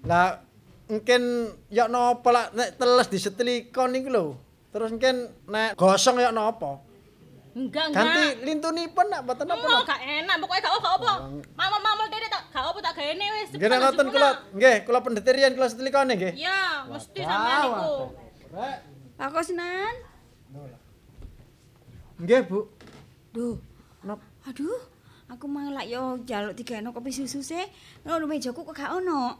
[0.07, 0.39] Lah
[0.87, 4.25] mungkin ya napa lah nek teles disetrika niku lho.
[4.71, 6.79] Terus mungkin nek gosong ya napa?
[7.53, 8.45] Enggak, Ganti enggak.
[8.49, 9.85] lintunipun nak mboten napa.
[9.85, 11.13] gak enak, pokoknya gak gak apa.
[11.53, 13.49] Mama-mama dede tak gak apa tak gaene wis.
[13.53, 16.33] Nggih nek ngoten kula nggih kula pendetirian kula setrikane nggih.
[16.33, 17.93] Iya, mesti sampean niku.
[19.13, 19.95] Pak Kosnan.
[22.17, 22.59] Nggih, Bu.
[23.33, 23.57] Duh.
[24.43, 24.75] Aduh,
[25.31, 27.63] aku malah yo jaluk digeno kopi susu sih.
[28.03, 29.37] Ngono mejaku kok gak ono.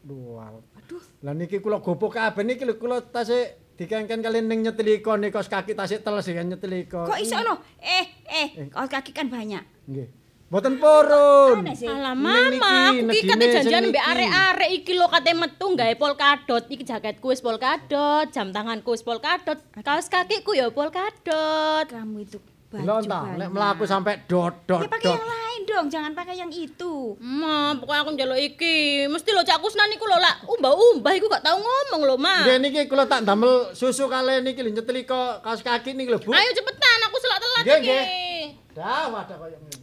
[0.00, 0.40] Duh.
[0.80, 1.02] Aduh.
[1.20, 5.48] Lah niki kula gopo kabeh niki lho kula tasik dikengken kali ning nyetlika nih kaos
[5.52, 7.04] kaki tasik teles ya nyetlika.
[7.04, 7.60] Kok iso ono?
[7.80, 9.62] Eh, eh, kaos kaki kan banyak.
[9.84, 10.08] Nggih.
[10.46, 11.66] Mboten purun.
[11.66, 16.64] Alah mama, aku ki negine kate janjian mbek arek-arek iki lho kate metu gawe polkadot.
[16.70, 21.86] Iki jaketku wis polkadot, jam tanganku wis polkadot, kaos kakiku ya polkadot.
[21.90, 22.38] Kamu itu
[22.84, 23.38] banyak.
[23.38, 27.16] nek mlaku sampai dot dot Ya pakai yang lain dong, jangan pakai yang itu.
[27.16, 29.06] Ma, pokoknya aku njaluk iki.
[29.06, 32.44] Mesti lho Cak Kusnan iku lho lak umbah-umbah iku gak tau ngomong lho, Ma.
[32.44, 36.30] Nggih niki kula tak damel susu kali niki lho nyetlika kaos kaki niki lho, Bu.
[36.30, 37.88] Ayo cepetan, aku selak telat Nggih, iki.
[37.88, 38.44] nggih.
[38.76, 39.78] Dah wadah koyo ngene.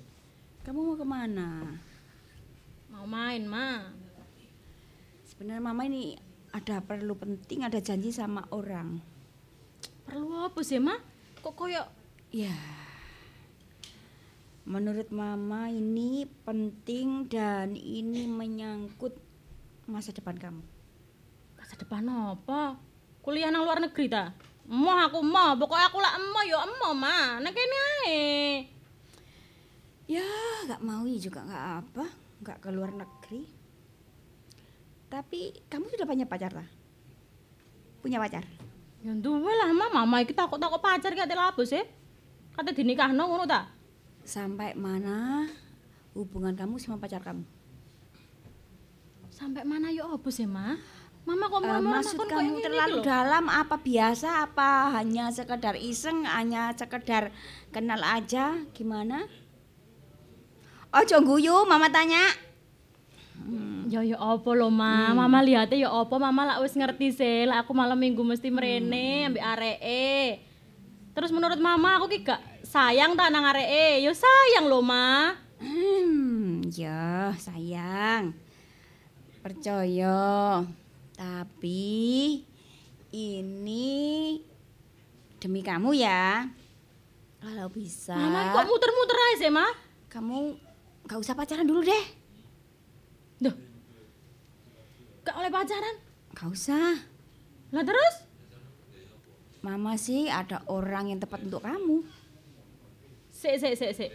[0.63, 1.49] Kamu mau ke mana?
[2.93, 3.89] Mau main, Ma.
[5.25, 6.15] Sebenarnya mama ini
[6.53, 9.01] ada perlu penting, ada janji sama orang.
[10.05, 10.93] Perlu apa sih, Ma?
[11.39, 11.83] Kok koyo
[12.33, 12.49] Ya.
[14.63, 19.11] Menurut mama ini penting dan ini menyangkut
[19.91, 20.63] masa depan kamu.
[21.59, 22.79] masa depan apa?
[23.19, 24.31] Kuliah nang luar negeri ta?
[24.63, 27.43] Emoh aku emoh, pokoknya aku lah emoh ya emoh, Ma.
[27.43, 28.23] Nek kene ae.
[30.07, 30.23] Ya,
[30.63, 32.05] nggak mau juga nggak apa,
[32.43, 33.43] nggak ke luar negeri.
[35.11, 36.67] Tapi kamu sudah punya pacar lah?
[37.99, 38.47] Punya pacar?
[39.03, 39.91] Ya duwe lah, Ma.
[39.91, 41.83] Mama iki takut-takut pacar kate lapo sih?
[42.55, 43.67] Kate dinikahno ngono ta?
[44.23, 45.47] Sampai mana
[46.15, 47.43] hubungan kamu sama pacar kamu?
[49.27, 50.79] Sampai mana ya apa sih, Ma?
[51.23, 57.31] Mama kok murmur maksud kamu terlalu dalam apa biasa apa hanya sekedar iseng hanya sekedar
[57.71, 59.23] kenal aja gimana
[60.91, 62.27] Ojo guyu mama tanya
[63.87, 65.11] Ya ya apa lho, Ma?
[65.13, 66.15] Mama liate ya apa?
[66.17, 70.41] Mama lak wis ngerti sih, lah aku malam Minggu mesti mrene ambek areke.
[71.13, 72.41] Terus menurut Mama aku ki gak
[72.73, 74.01] sayang ta nang areke.
[74.01, 75.37] Ya sayang lho, Ma.
[75.61, 78.33] hmm ya sayang
[79.39, 80.59] percaya
[81.13, 82.41] tapi
[83.13, 84.35] ini
[85.37, 86.49] demi kamu ya
[87.39, 89.67] kalau bisa Mama kok muter-muter aja sih, Ma?
[90.09, 90.57] kamu
[91.05, 92.05] gak usah pacaran dulu deh
[93.43, 93.55] Duh.
[95.23, 95.95] Gak oleh pacaran?
[96.33, 96.97] gak usah
[97.71, 98.15] Lah terus?
[99.63, 102.03] Mama sih ada orang yang tepat untuk kamu.
[103.43, 104.11] Sik sik sik sik.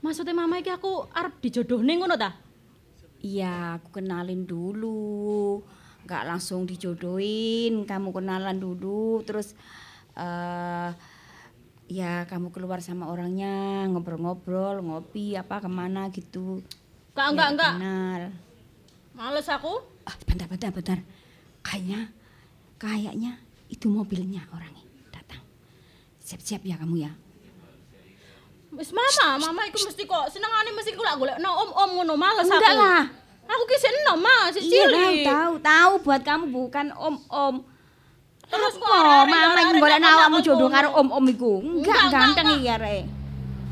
[0.00, 2.32] Maksudnya mama iki aku arep dijodohne ngono ta?
[3.20, 5.60] Iya, aku kenalin dulu.
[6.08, 9.52] Gak langsung dijodohin, kamu kenalan dulu, terus
[10.16, 10.90] eh
[11.84, 16.64] ya kamu keluar sama orangnya, ngobrol-ngobrol, ngopi apa ke mana gitu.
[17.12, 17.72] Enggak enggak Ya, enggak.
[17.76, 18.22] Kenal.
[19.20, 19.84] Males aku.
[20.08, 20.98] Ah, bentar, bentar, bentar.
[21.60, 22.08] Kayaknya,
[22.80, 23.36] kayaknya
[23.68, 25.44] itu mobilnya orangnya datang.
[26.24, 27.12] Siap-siap ya kamu ya.
[28.74, 32.58] Wis mama, mama iku mesti kok senengane mesti lak golekno om-om ngono males aku.
[32.58, 33.02] Enggak lah.
[33.44, 35.26] Aku ki sik enom, Ma, sik Iya, tahu, cilik.
[35.28, 37.54] tahu, tahu buat kamu bukan om-om.
[38.50, 38.90] Terus kok
[39.30, 41.62] mama iki golek nak awakmu jodoh karo om-om iku.
[41.62, 43.04] Enggak ganteng iki arek.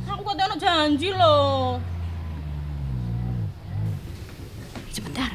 [0.06, 1.82] Aku kok ono janji loh.
[4.92, 5.30] Sebentar.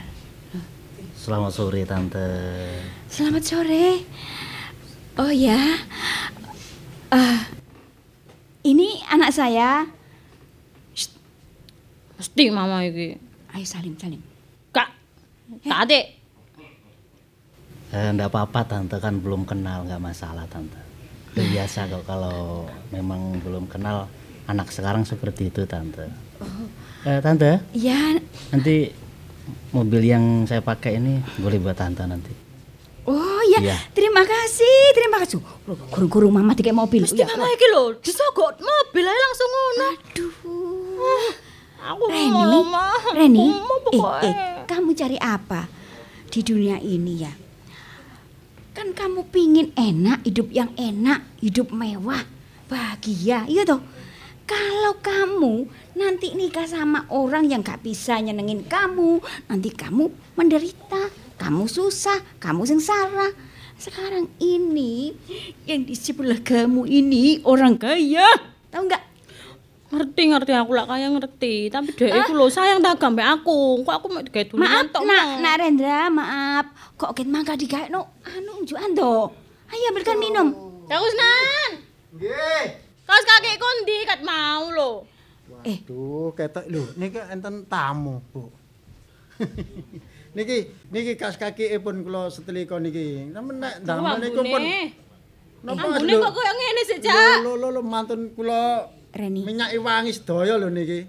[1.18, 2.30] Selamat sore tante.
[3.12, 4.06] Selamat sore.
[5.18, 5.60] Oh ya.
[7.12, 7.40] Eh,
[9.38, 9.86] ini saya.
[12.18, 13.22] Mesti mama iki.
[13.54, 14.18] Ayo salim, salim.
[14.74, 14.90] Kak.
[15.62, 16.18] Kak Adik.
[17.94, 20.82] Eh, enggak apa-apa tante kan belum kenal nggak masalah tante.
[21.32, 24.10] Itu biasa kok kalau memang belum kenal
[24.50, 26.10] anak sekarang seperti itu tante.
[27.06, 28.18] Eh, tante, Ya,
[28.50, 28.90] nanti
[29.70, 32.34] mobil yang saya pakai ini boleh buat tante nanti.
[33.06, 33.37] oh.
[33.58, 33.78] Iya.
[33.94, 35.42] Terima kasih, terima kasih.
[35.94, 37.04] Guru-guru mama dikek mobil.
[37.04, 39.88] Mesti Ya, mama iki lho disogok mobil ae langsung ngono.
[39.94, 40.34] Aduh.
[41.88, 42.42] Aku Reni.
[43.16, 43.48] Reni,
[43.96, 44.34] eh, eh,
[44.68, 45.72] kamu cari apa
[46.28, 47.32] di dunia ini ya?
[48.76, 52.28] Kan kamu pingin enak, hidup yang enak, hidup mewah,
[52.68, 53.82] bahagia, iya toh?
[54.48, 59.20] Kalau kamu nanti nikah sama orang yang gak bisa nyenengin kamu,
[59.52, 60.08] nanti kamu
[60.40, 63.47] menderita, kamu susah, kamu sengsara.
[63.78, 65.14] Sekarang ini
[65.70, 68.26] yang di sebelah kamu ini orang kaya,
[68.74, 69.04] tahu nggak?
[69.88, 73.86] Ngerti ngerti aku lah kaya ngerti, tapi dek iku lho sayang tak gambe aku.
[73.88, 75.08] Kok aku mek digawe Maaf, tok.
[75.08, 76.66] nak, nak Rendra, maaf.
[77.00, 79.32] Kok ket mangga digawe no anu unjukan to.
[79.72, 80.48] Ayo berikan minum.
[80.92, 81.72] Ya Kusnan.
[82.20, 82.66] Nggih.
[83.08, 84.92] Kaos kaki kondi kat mau lho.
[85.64, 88.52] Eh, Duh, ketok lho, niki enten tamu, Bu.
[90.36, 90.58] niki
[90.92, 93.32] niki kas kaki pun kula setelika niki.
[93.32, 94.64] Namun nek damel niku pun
[95.64, 97.44] napa Ambune kok koyo ngene sih, Cak.
[97.44, 99.42] Lho lho lho mantun kula Reni.
[99.42, 101.00] minyaki wangi sedaya lho niki.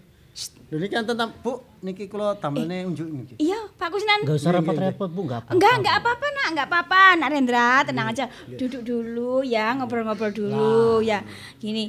[0.70, 3.34] Lho niki enten Bu, niki kula damelne unjuk niki.
[3.40, 4.24] Iya, Pak Kusnan.
[4.24, 5.54] Enggak usah repot-repot Bu, enggak apa-apa.
[5.56, 6.46] Enggak, enggak apa-apa, Nak.
[6.52, 7.70] Enggak apa-apa, Nak Rendra.
[7.88, 8.24] Tenang aja.
[8.46, 11.24] Duduk dulu ya, ngobrol-ngobrol dulu ya.
[11.56, 11.88] Gini,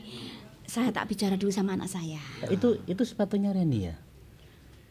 [0.64, 2.22] saya tak bicara dulu sama anak saya.
[2.48, 3.96] Itu itu sepatunya Reni ya?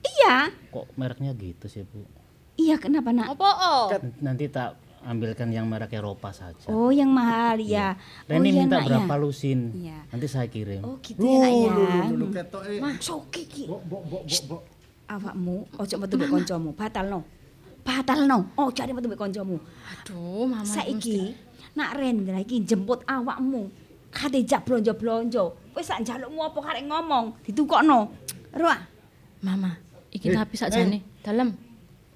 [0.05, 0.53] Iya.
[0.75, 2.18] Kok mereknya gitu sih Bu?
[2.59, 3.39] Iya, kenapa, Nak?
[3.39, 3.87] Apa oh?
[4.19, 4.75] Nanti tak
[5.07, 6.67] ambilkan yang merek Eropa saja.
[6.67, 7.95] Oh, yang mahal ya.
[8.27, 9.23] Reni oh, iya, minta Nak, berapa ya.
[9.23, 9.61] lusin?
[9.79, 9.99] Iya.
[10.11, 10.83] Nanti saya kirim.
[10.83, 11.71] Oh, gitu ya, Nak ya.
[11.71, 12.75] Lho lho lho ketoke.
[12.99, 13.63] Soki ki.
[13.71, 14.63] Bok bok bok bok bok.
[15.09, 17.25] awakmu ojo metu mbek kancamu batalno
[17.81, 19.57] batalno ojo arep metu mbek kancamu
[19.89, 21.33] Aduh, mama saiki
[21.73, 23.73] nak Rendra iki jemput awakmu
[24.13, 27.99] kate jak blonjo-blonjo wis sak njalukmu apa karek ngomong ditukokno
[28.53, 28.81] ro ah.
[29.39, 29.71] Mama,
[30.11, 31.55] iki Eh, tapi sakjane dalem.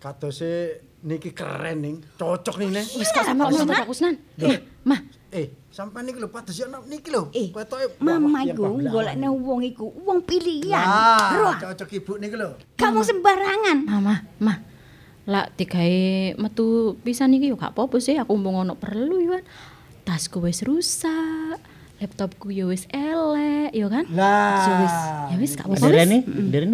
[0.02, 2.84] Kadose niki keren ning, cocok nih nih.
[2.98, 4.18] Wis kok sampe ngono Pak Kusnan.
[4.34, 4.98] Eh, Mah,
[5.32, 7.30] Eh, sampean niki lho pados yo niki lho.
[7.32, 12.52] eh Ketoke mama iku golekne wong iku wong pilihan Ah, cocok ibu niki lho.
[12.76, 14.58] kamu sembarangan Mama, mah.
[15.24, 16.02] Lak digawe
[16.36, 19.44] metu pisan iki yo gak apa-apa sih, aku mbung ono perlu yo kan.
[20.02, 21.56] Tasku wis rusak,
[21.96, 24.04] laptopku yo wis elek, yo kan?
[24.10, 24.66] Lah.
[24.66, 24.96] Ya wis,
[25.30, 25.94] ya wis gak apa-apa.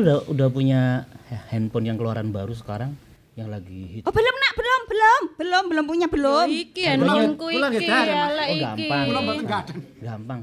[0.01, 1.05] Udah udah punya
[1.53, 2.97] handphone yang keluaran baru sekarang
[3.39, 4.03] yang lagi hit.
[4.03, 8.05] oh belum nak belum belum belum belum punya belum Iki handphoneku Kula nggih iki, darah,
[8.05, 8.29] Mas.
[8.29, 8.87] elek Oh, iki.
[8.89, 9.39] gampang.
[9.45, 9.77] Gaden.
[10.01, 10.41] Gampang.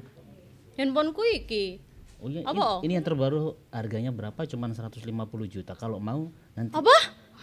[0.74, 1.66] Handphoneku iki.
[2.16, 2.80] Oh iya, Apa?
[2.80, 4.40] ini, ini yang terbaru harganya berapa?
[4.42, 5.04] Cuman 150
[5.46, 5.76] juta.
[5.76, 6.96] Kalau mau nanti Apa?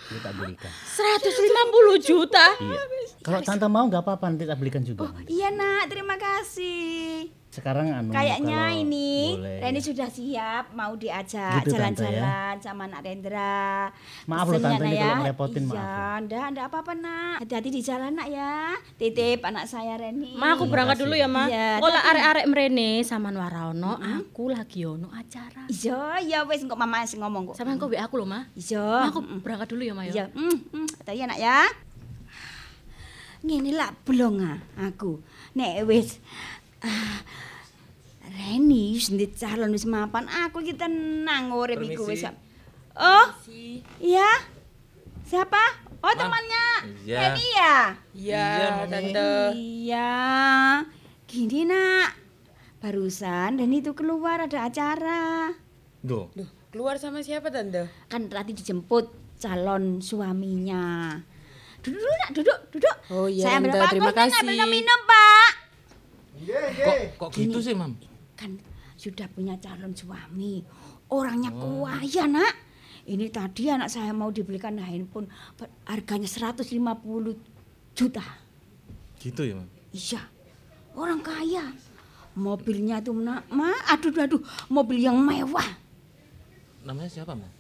[0.09, 0.73] kita belikan.
[0.73, 2.47] 150 juta.
[2.57, 2.81] Iya.
[3.21, 5.13] Kalau tante mau nggak apa-apa nanti tak belikan juga.
[5.29, 9.85] iya nak terima kasih Sekarang anu Kayaknya ini boleh, Reni ya.
[9.85, 13.93] sudah siap mau diajak Gitu, Tante, jalan-jalan sama nak Rendra.
[14.25, 15.05] Maaf loh, Tante, nak, ya.
[15.05, 17.37] kalau ngerepotin, maaf Iya, ndak, ndak apa-apa nak.
[17.45, 18.73] Hati-hati di jalan nak ya.
[18.97, 20.33] Titip anak saya Reni.
[20.33, 21.45] Ma aku berangkat dulu ya, Ma.
[21.45, 25.69] Iya, Kalau tapi- arek-arek mrene sampean waraono, aku lagi ono acara.
[25.69, 27.61] Iya, iya wes kok mama sing ngomong kok.
[27.61, 28.49] Sampean kok WA aku lho, Ma.
[28.57, 28.81] Iya.
[28.81, 30.25] Ma, aku mm, berangkat dulu ya, Ma Iya, ya.
[30.33, 31.69] mm, mm, hati ya nak ya.
[33.43, 35.19] Ngene lah belum ah aku.
[35.53, 36.23] Nek wis
[36.83, 37.19] ah,
[38.33, 42.27] Reni wis ndek calon wis mapan, aku iki tenang urip iku wis.
[42.95, 43.27] Oh.
[43.99, 44.29] Iya.
[45.23, 45.63] Siapa?
[46.03, 46.69] Oh, temannya.
[47.07, 47.19] Iya.
[47.19, 47.77] Reni ya?
[48.13, 48.47] Iya,
[48.91, 49.33] Tante.
[49.55, 50.13] Iya.
[51.31, 52.11] Gini, Nak.
[52.83, 55.55] Barusan Reni itu keluar ada acara.
[56.03, 56.27] Duh.
[56.35, 57.87] Duh, keluar sama siapa tante?
[58.11, 61.15] Kan tadi dijemput calon suaminya.
[61.79, 62.31] Duduk Nak.
[62.35, 62.97] Duduk, duduk.
[63.15, 63.91] Oh iya, Saya ambil Tante.
[63.95, 64.43] Terima Kok saya kasih.
[64.43, 65.51] ambil minum, Pak.
[66.47, 67.95] Kok kok gitu sih, Mam?
[68.35, 68.59] Kan
[68.99, 70.63] sudah punya calon suami.
[71.13, 72.55] Orangnya kaya, Nak.
[73.03, 75.27] Ini tadi anak saya mau dibelikan handphone
[75.87, 77.35] harganya 150
[77.99, 78.25] juta.
[79.19, 79.69] Gitu ya, Mam.
[79.91, 80.23] Iya,
[80.95, 81.67] orang kaya.
[82.33, 84.43] Mobilnya tuh nak, ma, aduh aduh, aduh,
[84.73, 85.69] mobil yang mewah.
[86.81, 87.53] Namanya siapa, Mam?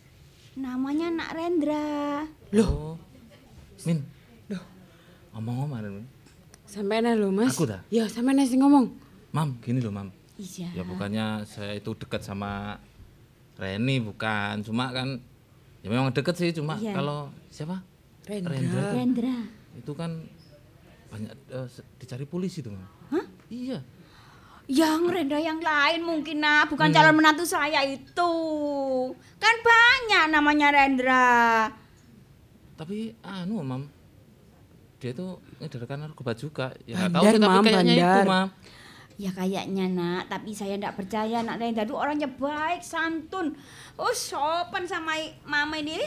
[0.56, 2.24] Namanya Nak Rendra.
[2.56, 2.96] Loh.
[3.84, 4.00] Min.
[4.48, 4.64] Loh.
[5.36, 6.08] Ngomong-ngomong, Min.
[6.72, 7.52] Sampean lho, Mas.
[7.52, 7.84] Aku dah.
[7.92, 8.88] Ya, sampean sing ngomong.
[9.28, 10.08] Mam, gini loh, Mam.
[10.40, 10.72] Iya.
[10.72, 12.80] Ya bukannya saya itu dekat sama
[13.54, 15.20] Reni bukan, cuma kan
[15.84, 16.96] ya memang deket sih, cuma Iya.
[16.96, 17.84] kalau siapa?
[18.24, 18.50] Rendra.
[18.50, 18.80] Rendra.
[18.80, 18.96] tuh.
[18.96, 19.36] Rendra.
[19.76, 20.10] Itu kan
[21.06, 21.32] banyak
[21.68, 22.88] se- dicari polisi tuh, Mam.
[23.12, 23.26] Hah?
[23.46, 23.78] Iya.
[24.64, 26.96] Yang Rendra yang lain mungkin nak, bukan Hmm.
[26.96, 28.32] calon menantu saya itu.
[29.36, 31.68] Kan banyak namanya Rendra.
[32.72, 33.84] Tapi anu, Mam.
[34.96, 35.12] Dia
[35.62, 36.66] itu ngedarkan narkoba juga.
[36.84, 38.24] Ya nggak tahu tapi Mam, kayaknya itu, bandar.
[38.26, 38.48] Mam.
[39.20, 43.54] Ya kayaknya nak, tapi saya ndak percaya nak Rendra itu orangnya baik, santun.
[43.94, 45.14] Oh sopan sama
[45.44, 46.00] mama ini.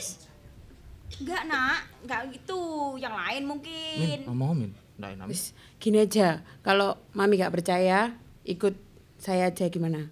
[1.21, 2.97] Enggak nak, enggak gitu.
[2.97, 4.17] Yang lain Min, mungkin.
[4.25, 4.71] ngomong, Min.
[4.97, 5.31] Enak, Min.
[5.31, 6.41] Wis, gini aja.
[6.59, 8.73] Kalau Mami gak percaya, ikut
[9.15, 10.09] saya aja gimana?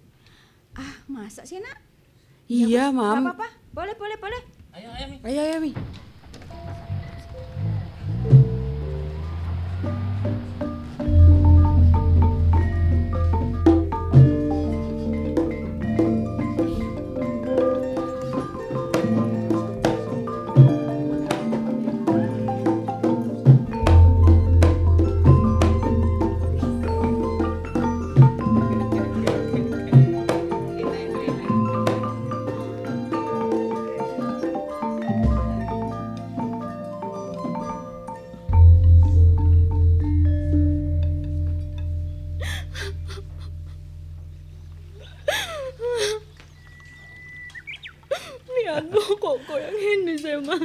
[0.74, 1.76] Ah masa sih nak?
[2.46, 3.20] Iya, Nggak Mam.
[3.26, 4.42] apa-apa, boleh boleh boleh.
[4.74, 5.16] Ayo, ayo, Mi.
[5.22, 5.72] Ayo, ayo, Mi.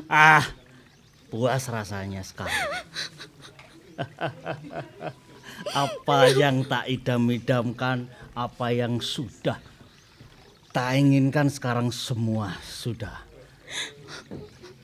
[0.09, 0.41] Ah,
[1.29, 2.49] puas rasanya sekali.
[5.85, 9.61] apa yang tak idam-idamkan, apa yang sudah
[10.73, 13.21] tak inginkan sekarang semua sudah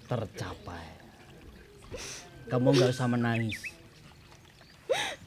[0.06, 0.86] tercapai.
[2.46, 3.58] Kamu nggak usah menangis.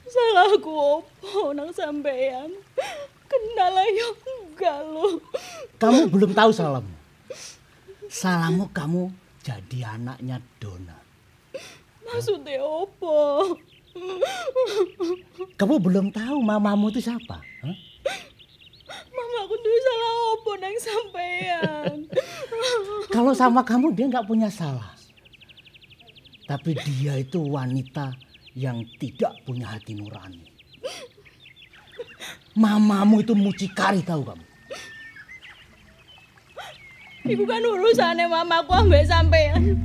[0.07, 2.55] Salahku opo nang sampean.
[3.27, 5.19] Kenal ayo enggak lo.
[5.83, 6.95] Kamu belum tahu salahmu.
[8.07, 9.11] Salahmu kamu
[9.49, 11.01] jadi anaknya Dona.
[12.05, 13.57] Maksudnya opo?
[15.57, 17.41] Kamu belum tahu mamamu itu siapa?
[17.41, 17.77] Hah?
[19.09, 21.97] Mama aku tuh salah opo nang sampean.
[23.09, 24.93] Kalau sama kamu dia nggak punya salah.
[26.45, 28.12] Tapi dia itu wanita
[28.53, 30.45] yang tidak punya hati nurani.
[32.53, 34.48] Mamamu itu mucikari tahu kamu.
[37.29, 39.77] Iku kan urusannya mamaku ambek sampean.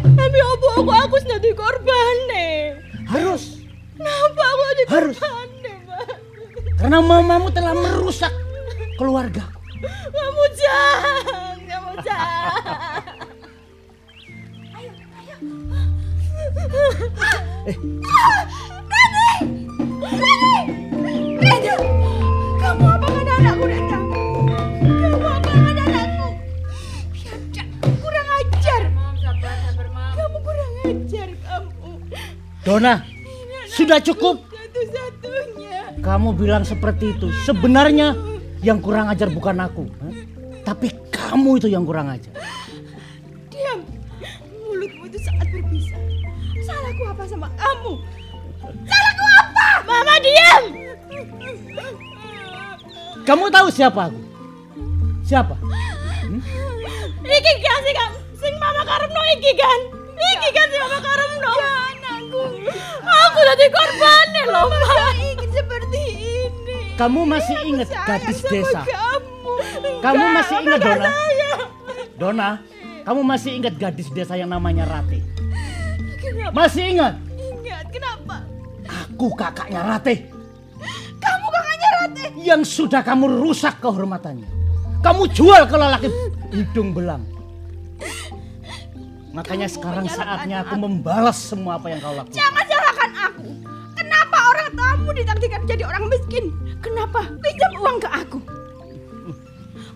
[0.00, 2.78] Tapi opo aku aku jadi korbane.
[3.10, 3.58] Harus.
[3.98, 5.16] Kenapa aku jadi Harus.
[5.18, 6.08] korbane, Mas?
[6.78, 8.30] Karena mamamu telah merusak
[8.94, 9.44] keluarga.
[10.14, 13.02] Kamu jangan, kamu jangan.
[17.66, 17.76] Eh,
[21.40, 22.19] Rendra, kamu
[32.60, 33.00] Dona,
[33.72, 34.44] sudah cukup.
[34.52, 35.96] Satu-satunya.
[36.04, 37.32] Kamu bilang seperti itu.
[37.48, 38.12] Sebenarnya
[38.60, 39.88] yang kurang ajar bukan aku.
[40.60, 42.36] Tapi kamu itu yang kurang ajar.
[43.48, 43.80] Diam.
[44.60, 45.96] Mulutmu itu sangat berbisa.
[46.68, 47.92] Salahku apa sama kamu?
[48.84, 49.66] Salahku apa?
[49.88, 50.62] Mama diam.
[53.24, 54.20] Kamu tahu siapa aku?
[55.24, 55.56] Siapa?
[57.24, 57.96] Iki kan sing
[58.36, 59.80] sing mama karepno iki kan.
[60.12, 61.52] Iki kan sing mama karepno.
[62.30, 62.42] Anakku.
[63.02, 66.02] Aku jadi korbane loh, gak ingin seperti
[66.46, 66.78] ini.
[66.94, 68.80] Kamu masih ingat gadis desa?
[68.86, 69.52] Kamu.
[70.00, 71.06] Kamu masih ingat Dona?
[71.10, 71.60] sayang.
[72.16, 72.48] Dona,
[73.02, 75.22] kamu masih ingat gadis desa yang namanya Ratih?
[76.20, 76.52] Kenapa?
[76.54, 77.14] Masih ingat?
[77.36, 78.36] Ingat, kenapa?
[78.84, 80.18] Aku kakaknya Ratih
[81.20, 82.28] Kamu kakaknya Ratih.
[82.40, 84.48] yang sudah kamu rusak kehormatannya.
[85.00, 86.08] Kamu jual ke lelaki
[86.52, 87.24] hidung belang.
[89.30, 90.82] Makanya Kamu sekarang saatnya aku aku.
[90.82, 92.34] membalas semua apa yang kau lakukan.
[92.34, 93.46] Jangan salahkan aku.
[93.94, 96.44] Kenapa orang tamu ditakdirkan jadi orang miskin?
[96.82, 98.38] Kenapa pinjam uang ke aku?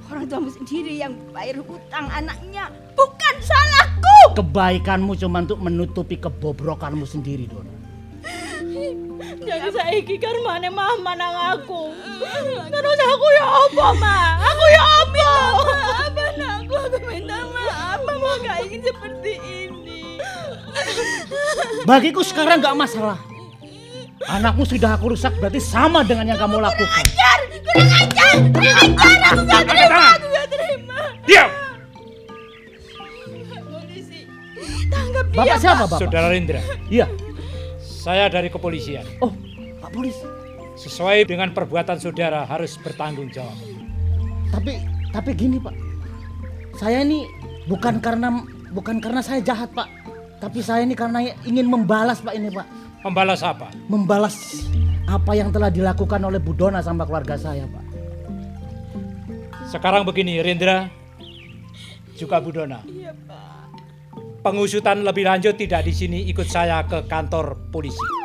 [0.06, 2.70] Orang tuamu sendiri yang bayar hutang anaknya.
[2.94, 4.38] Bukan salahku.
[4.38, 7.72] Kebaikanmu cuma untuk menutupi kebobrokanmu sendiri, Dona.
[9.44, 11.90] Jadi saiki karmane mama nang aku.
[12.70, 14.16] Terus aku ya apa, Ma?
[14.40, 15.13] Aku ya apa?
[18.84, 20.20] Seperti ini.
[21.88, 23.18] Bagiku sekarang nggak masalah.
[24.24, 27.04] Anakmu sudah aku rusak berarti sama dengan yang kamu lakukan.
[27.04, 30.98] Ajar, kurang ajar, kurang ajar, aku gak terima, aku gak terima.
[31.28, 31.50] Diam!
[33.68, 34.18] Polisi,
[34.88, 35.88] tangkap dia, Bapak siapa, Pak.
[35.92, 35.98] Bapak?
[36.00, 36.60] Saudara Rindra.
[36.88, 37.06] Iya.
[37.84, 39.04] Saya dari kepolisian.
[39.20, 39.32] Oh,
[39.84, 40.24] Pak Polisi.
[40.80, 43.60] Sesuai dengan perbuatan saudara harus bertanggung jawab.
[44.48, 44.80] Tapi
[45.12, 45.74] tapi gini, Pak.
[46.80, 47.28] Saya ini
[47.68, 48.40] bukan karena
[48.74, 49.86] bukan karena saya jahat, Pak.
[50.42, 52.66] Tapi saya ini karena ingin membalas, Pak ini, Pak.
[53.06, 53.70] Membalas apa?
[53.86, 54.66] Membalas
[55.06, 57.84] apa yang telah dilakukan oleh Bu Dona sama keluarga saya, Pak.
[59.70, 60.90] Sekarang begini, Rindra,
[62.18, 62.82] juga Bu Dona.
[62.90, 63.54] Iya, Pak.
[64.44, 68.23] Pengusutan lebih lanjut tidak di sini, ikut saya ke kantor polisi.